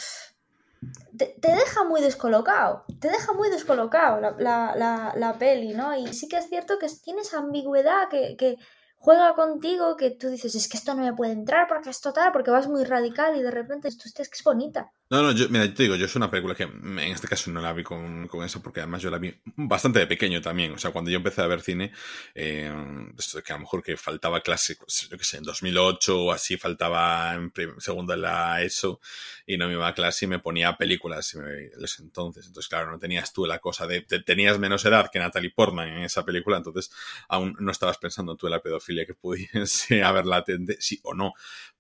[1.17, 5.97] te, deja muy descolocado, te deja muy descolocado la, peli, ¿no?
[5.97, 8.57] Y sí que es cierto que tienes ambigüedad, que, que
[8.99, 12.33] juega contigo, que tú dices, es que esto no me puede entrar porque es total,
[12.33, 14.93] porque vas muy radical y de repente tú es que es bonita.
[15.11, 17.63] No, no, yo, mira, te digo, yo es una película que en este caso no
[17.63, 20.73] la vi con, con, eso, porque además yo la vi bastante de pequeño también.
[20.73, 21.93] O sea, cuando yo empecé a ver cine,
[22.35, 22.71] eh,
[23.17, 24.77] esto que a lo mejor que faltaba clase,
[25.11, 29.01] yo qué sé, en 2008 o así, faltaba en segundo en la ESO
[29.47, 31.71] y no me iba a clase y me ponía películas y me,
[32.01, 32.47] entonces.
[32.47, 36.03] Entonces, claro, no tenías tú la cosa de, tenías menos edad que Natalie Portman en
[36.03, 36.91] esa película, entonces
[37.29, 41.33] aún no estabas pensando tú en la pedofilia que pudiese haber latente, sí o no.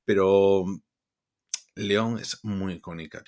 [0.04, 0.64] Pero
[1.74, 3.22] León es muy icónica.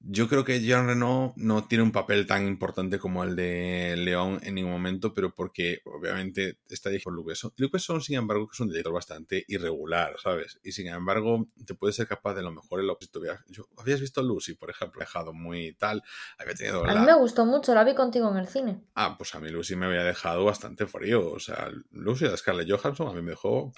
[0.00, 4.38] Yo creo que Jean Reno no tiene un papel tan importante como el de León
[4.42, 7.52] en ningún momento, pero porque obviamente está dirigido por Luc Besson.
[7.56, 10.60] Luc Besson, sin embargo, que es un director bastante irregular, ¿sabes?
[10.62, 13.06] Y sin embargo, te puede ser capaz de lo mejor en lo que
[13.48, 15.00] Yo, ¿Habías visto Lucy, por ejemplo?
[15.00, 16.02] Dejado muy tal.
[16.38, 18.80] Había tenido a mí me gustó mucho, la vi contigo en el cine.
[18.94, 21.30] Ah, pues a mí Lucy me había dejado bastante frío.
[21.30, 23.72] O sea, Lucy de Scarlett Johansson a mí me dejó...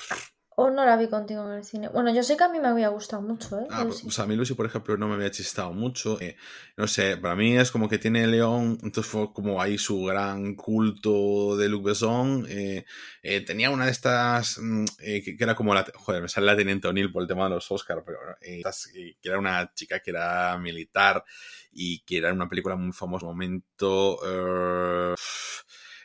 [0.63, 1.89] ¿O no la vi contigo en el cine?
[1.89, 3.67] Bueno, yo sé que a mí me había gustado mucho, ¿eh?
[3.71, 6.21] Ah, pues, a mí Lucy, por ejemplo, no me había chistado mucho.
[6.21, 6.37] Eh,
[6.77, 10.55] no sé, para mí es como que tiene León, entonces fue como ahí su gran
[10.57, 12.45] culto de Luc Besson.
[12.47, 12.85] Eh,
[13.23, 15.87] eh, tenía una de estas, mm, que, era como la...
[15.95, 19.39] Joder, me sale la Teniente O'Neill por el tema de los Oscars, pero que era
[19.39, 21.25] una chica que era militar
[21.73, 24.19] y que era una película muy famosa momento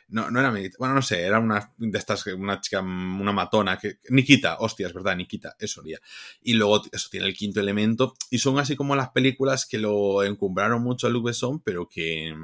[0.08, 3.98] no, no era bueno, no sé, era una de estas, una chica, una matona, que,
[4.08, 5.98] Nikita, hostia, es verdad, Nikita, eso haría.
[6.42, 10.22] Y luego eso tiene el quinto elemento, y son así como las películas que lo
[10.22, 12.34] encumbraron mucho a Luc Besson, pero que,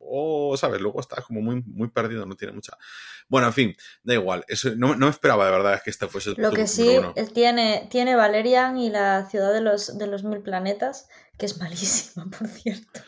[0.00, 0.80] oh, ¿sabes?
[0.80, 2.76] Luego está como muy, muy perdido, no tiene mucha...
[3.28, 6.34] Bueno, en fin, da igual, eso, no, no esperaba de verdad que este fuese...
[6.36, 6.98] Lo que sí,
[7.32, 12.26] tiene, tiene Valerian y la ciudad de los, de los mil planetas, que es malísima,
[12.38, 13.00] por cierto.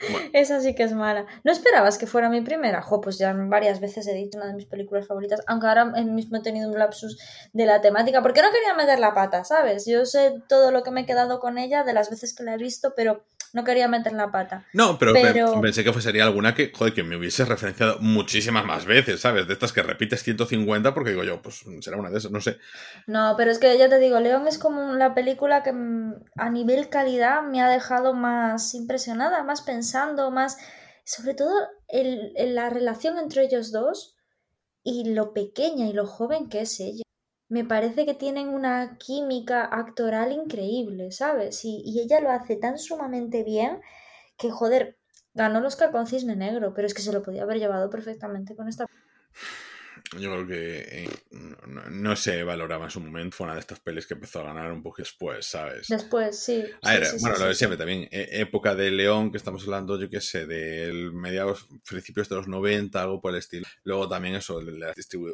[0.32, 1.26] Esa sí que es mala.
[1.44, 2.82] ¿No esperabas que fuera mi primera?
[2.82, 6.38] Jo, pues ya varias veces he dicho una de mis películas favoritas, aunque ahora mismo
[6.38, 7.18] he tenido un lapsus
[7.52, 9.86] de la temática, porque no quería meter la pata, ¿sabes?
[9.86, 12.54] Yo sé todo lo que me he quedado con ella de las veces que la
[12.54, 14.66] he visto, pero no quería meter la pata.
[14.72, 15.12] No, pero,
[15.60, 19.46] pensé que sería alguna que, joder, que me hubiese referenciado muchísimas más veces, ¿sabes?
[19.46, 22.58] De estas que repites 150 porque digo yo, pues será una de esas, no sé.
[23.06, 26.88] No, pero es que ya te digo, León es como la película que a nivel
[26.88, 30.58] calidad me ha dejado más impresionada, más pensando, más...
[31.02, 31.52] Sobre todo
[31.88, 34.16] el, la relación entre ellos dos
[34.84, 37.02] y lo pequeña y lo joven que es ella
[37.50, 41.64] me parece que tienen una química actoral increíble, ¿sabes?
[41.64, 43.80] Y, ella lo hace tan sumamente bien
[44.38, 44.96] que, joder,
[45.34, 48.54] ganó el Oscar con Cisne Negro, pero es que se lo podía haber llevado perfectamente
[48.54, 48.86] con esta
[50.18, 51.10] yo creo que eh,
[51.90, 53.36] no, se valoraba en su momento.
[53.36, 55.86] Fue una de estas pelis que empezó a ganar un poco después, ¿sabes?
[55.88, 56.64] Después, sí.
[57.20, 58.08] bueno, lo de siempre también.
[58.10, 62.48] Eh, época de León, que estamos hablando, yo qué sé, del mediados, principios de los
[62.48, 63.66] 90, algo por el estilo.
[63.84, 64.60] Luego también eso,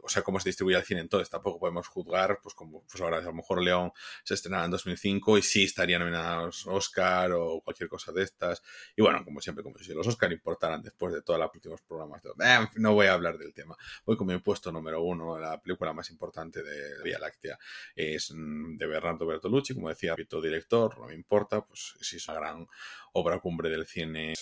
[0.02, 1.30] o sea, cómo se distribuye el cine entonces.
[1.30, 3.92] Tampoco podemos juzgar, pues como pues ahora a lo mejor León
[4.24, 8.62] se estrenaba en 2005 y sí estaría nominados Oscar o cualquier cosa de estas.
[8.94, 12.22] Y bueno, como siempre, como si los Oscar importaran después de todos los últimos programas.
[12.24, 13.74] Eh, no voy a hablar del tema.
[14.04, 17.58] Voy con mi puesto número uno, la película más importante de Vía Láctea
[17.94, 22.38] es mm, de Bernardo Bertolucci, como decía, director, no me importa, pues si es una
[22.38, 22.66] gran
[23.12, 24.34] obra cumbre del cine.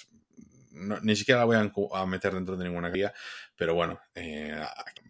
[1.03, 1.57] ni siquiera la voy
[1.93, 3.12] a, meter dentro de ninguna guía,
[3.57, 4.61] pero bueno, eh,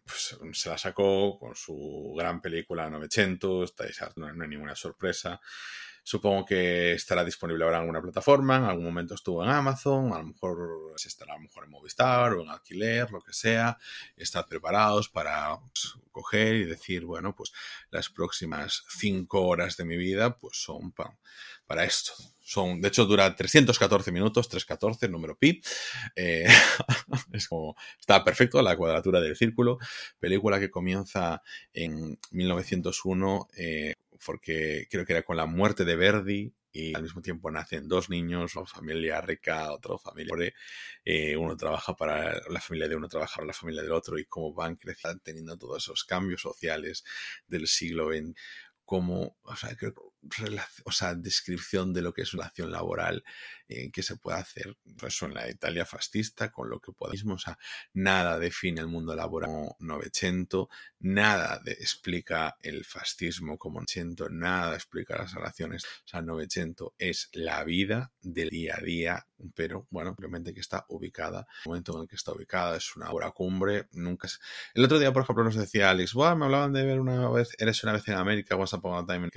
[0.05, 3.75] pues, se la sacó con su gran película 900,
[4.17, 5.41] no, no hay ninguna sorpresa.
[6.07, 10.19] Supongo que estará disponible ahora en alguna plataforma, en algún momento estuvo en Amazon, a
[10.19, 13.79] lo mejor se estará a lo mejor en Movistar o en alquiler, lo que sea.
[14.15, 17.53] Estad preparados para pues, coger y decir, bueno, pues
[17.91, 22.13] las próximas cinco horas de mi vida pues son para esto.
[22.47, 25.63] Son, de hecho, dura 314 minutos, 314, número pi.
[26.15, 26.47] Eh,
[27.33, 29.79] es como, está perfecto, la cuadratura del círculo.
[30.21, 31.43] Película que comienza
[31.73, 33.49] en 1901
[34.25, 38.11] porque creo que era con la muerte de Verdi y al mismo tiempo nacen dos
[38.11, 40.55] niños, una familia rica, otra familia pobre,
[41.05, 44.25] eh, uno trabaja para la familia de uno, trabaja para la familia del otro y
[44.25, 47.05] cómo van creciendo, teniendo todos esos cambios sociales
[47.47, 48.35] del siglo XX,
[48.85, 49.37] como,
[50.85, 53.25] o sea, descripción de lo que es una acción laboral
[53.69, 57.45] eh, que se puede hacer eso en la Italia fascista, con lo que podemos, o
[57.47, 57.59] sea,
[57.93, 60.69] nada define el mundo laboral Novecento,
[61.01, 67.65] nada explica el fascismo como Novecento, nada explica las relaciones, o sea, Novecento es la
[67.65, 72.09] vida del día a día, pero bueno, simplemente que está ubicada, el momento en el
[72.09, 74.41] que está ubicada es una obra cumbre, nunca es...
[74.75, 77.83] El otro día, por ejemplo, nos decía Alex, me hablaban de ver una vez, eres
[77.83, 79.31] una vez en América, Once Upon a Time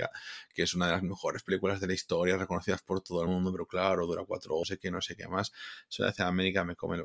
[0.54, 3.52] que es una de las mejores películas de la historia, reconocidas por todo el mundo,
[3.52, 5.52] pero claro, dura cuatro horas, sé que no sé qué más.
[5.88, 7.04] Soy hacia América, me come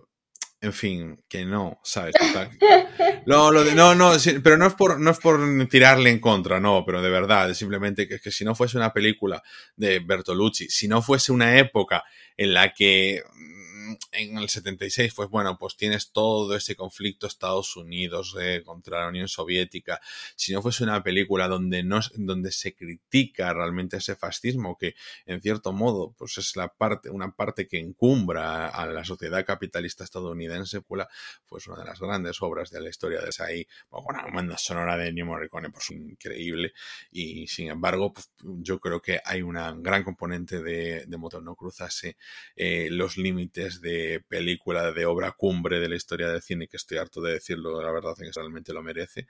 [0.61, 2.15] en fin, que no, ¿sabes?
[3.25, 4.11] No, no, no,
[4.43, 7.57] pero no es, por, no es por tirarle en contra, no, pero de verdad, es
[7.57, 9.41] simplemente que, que si no fuese una película
[9.77, 12.03] de Bertolucci, si no fuese una época
[12.35, 13.23] en la que
[14.11, 19.07] en el 76, pues bueno, pues tienes todo ese conflicto Estados Unidos eh, contra la
[19.07, 19.99] Unión Soviética.
[20.35, 25.41] Si no fuese una película donde, no, donde se critica realmente ese fascismo, que en
[25.41, 30.81] cierto modo, pues es la parte, una parte que encumbra a la sociedad capitalista estadounidense,
[30.81, 34.57] pues una de las grandes obras de la historia de esa ahí, bueno, una banda
[34.57, 36.73] sonora de Ennio Morricone, pues increíble.
[37.11, 42.17] Y sin embargo, pues, yo creo que hay una gran componente de motor no cruzase
[42.55, 46.97] eh, los límites de película, de obra cumbre de la historia del cine, que estoy
[46.97, 49.27] harto de decirlo, la verdad es que realmente lo merece,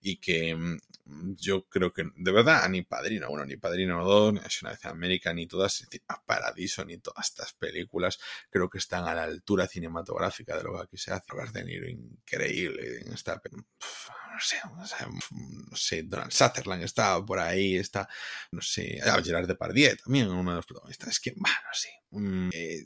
[0.00, 4.40] y que mm, yo creo que, de verdad, ni Padrino bueno ni Padrino 2, ni
[4.62, 8.18] una vez América, ni todas, ni Paradiso, ni todas estas películas,
[8.50, 11.24] creo que están a la altura cinematográfica de lo que aquí se hace.
[11.28, 13.40] Robert De Niro, increíble en esta
[14.34, 14.56] no sé,
[15.70, 18.08] no sé, Donald Sutherland estaba por ahí, está,
[18.50, 21.10] no sé, Gerard Depardieu también, uno de los protagonistas.
[21.10, 21.88] Es que, bueno, sí.
[22.10, 22.82] Mm, eh,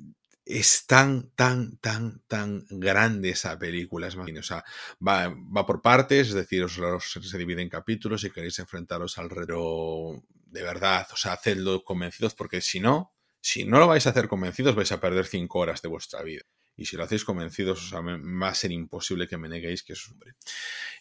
[0.49, 4.09] es tan, tan, tan, tan grande esa película.
[4.09, 4.65] Es más, o sea,
[5.07, 5.37] va,
[5.67, 6.81] por partes, es decir, os,
[7.13, 11.07] se divide en capítulos y queréis enfrentaros al reto de verdad.
[11.13, 14.91] O sea, hacedlo convencidos, porque si no, si no lo vais a hacer convencidos, vais
[14.91, 16.45] a perder cinco horas de vuestra vida.
[16.79, 19.93] Y si lo hacéis convencidos, o sea, va a ser imposible que me neguéis que
[19.93, 20.35] es hombre.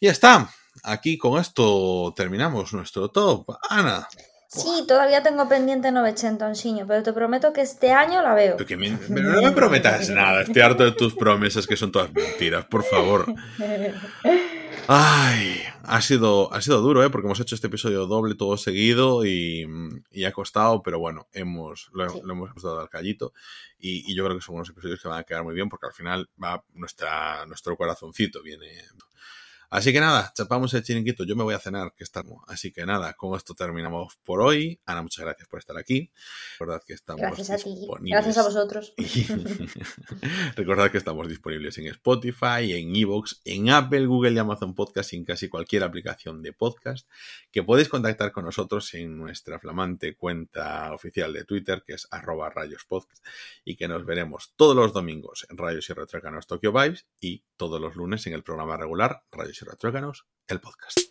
[0.01, 0.53] Y ya está.
[0.83, 3.55] Aquí con esto terminamos nuestro top.
[3.69, 4.07] Ana.
[4.47, 8.55] Sí, todavía tengo pendiente 900, Ansiño, pero te prometo que este año la veo.
[8.57, 12.83] Pero, no me prometas nada, estoy harto de tus promesas que son todas mentiras, por
[12.83, 13.25] favor.
[14.89, 17.09] Ay, ha sido, ha sido duro, ¿eh?
[17.09, 19.67] Porque hemos hecho este episodio doble todo seguido y,
[20.25, 23.33] ha costado, pero bueno, hemos, lo, hemos dado al callito
[23.77, 25.93] y, yo creo que son unos episodios que van a quedar muy bien porque al
[25.93, 28.67] final va nuestra, nuestro corazoncito viene
[29.69, 31.25] Así que nada, chapamos el chiringuito.
[31.25, 32.41] Yo me voy a cenar, que estamos.
[32.47, 34.79] Así que nada, con esto terminamos por hoy.
[34.85, 36.09] Ana, muchas gracias por estar aquí.
[36.53, 37.85] Recordad que estamos gracias a ti.
[37.99, 38.93] Gracias a vosotros.
[40.55, 45.17] Recordad que estamos disponibles en Spotify, en Evox, en Apple, Google y Amazon Podcast y
[45.17, 47.05] en casi cualquier aplicación de podcast.
[47.51, 52.49] Que podéis contactar con nosotros en nuestra flamante cuenta oficial de Twitter, que es arroba
[52.49, 53.25] rayospodcast.
[53.65, 57.81] Y que nos veremos todos los domingos en Rayos y Retrócanos Tokyo Vibes y todos
[57.81, 61.06] los lunes en el programa regular Rayos y Retróganos, el podcast.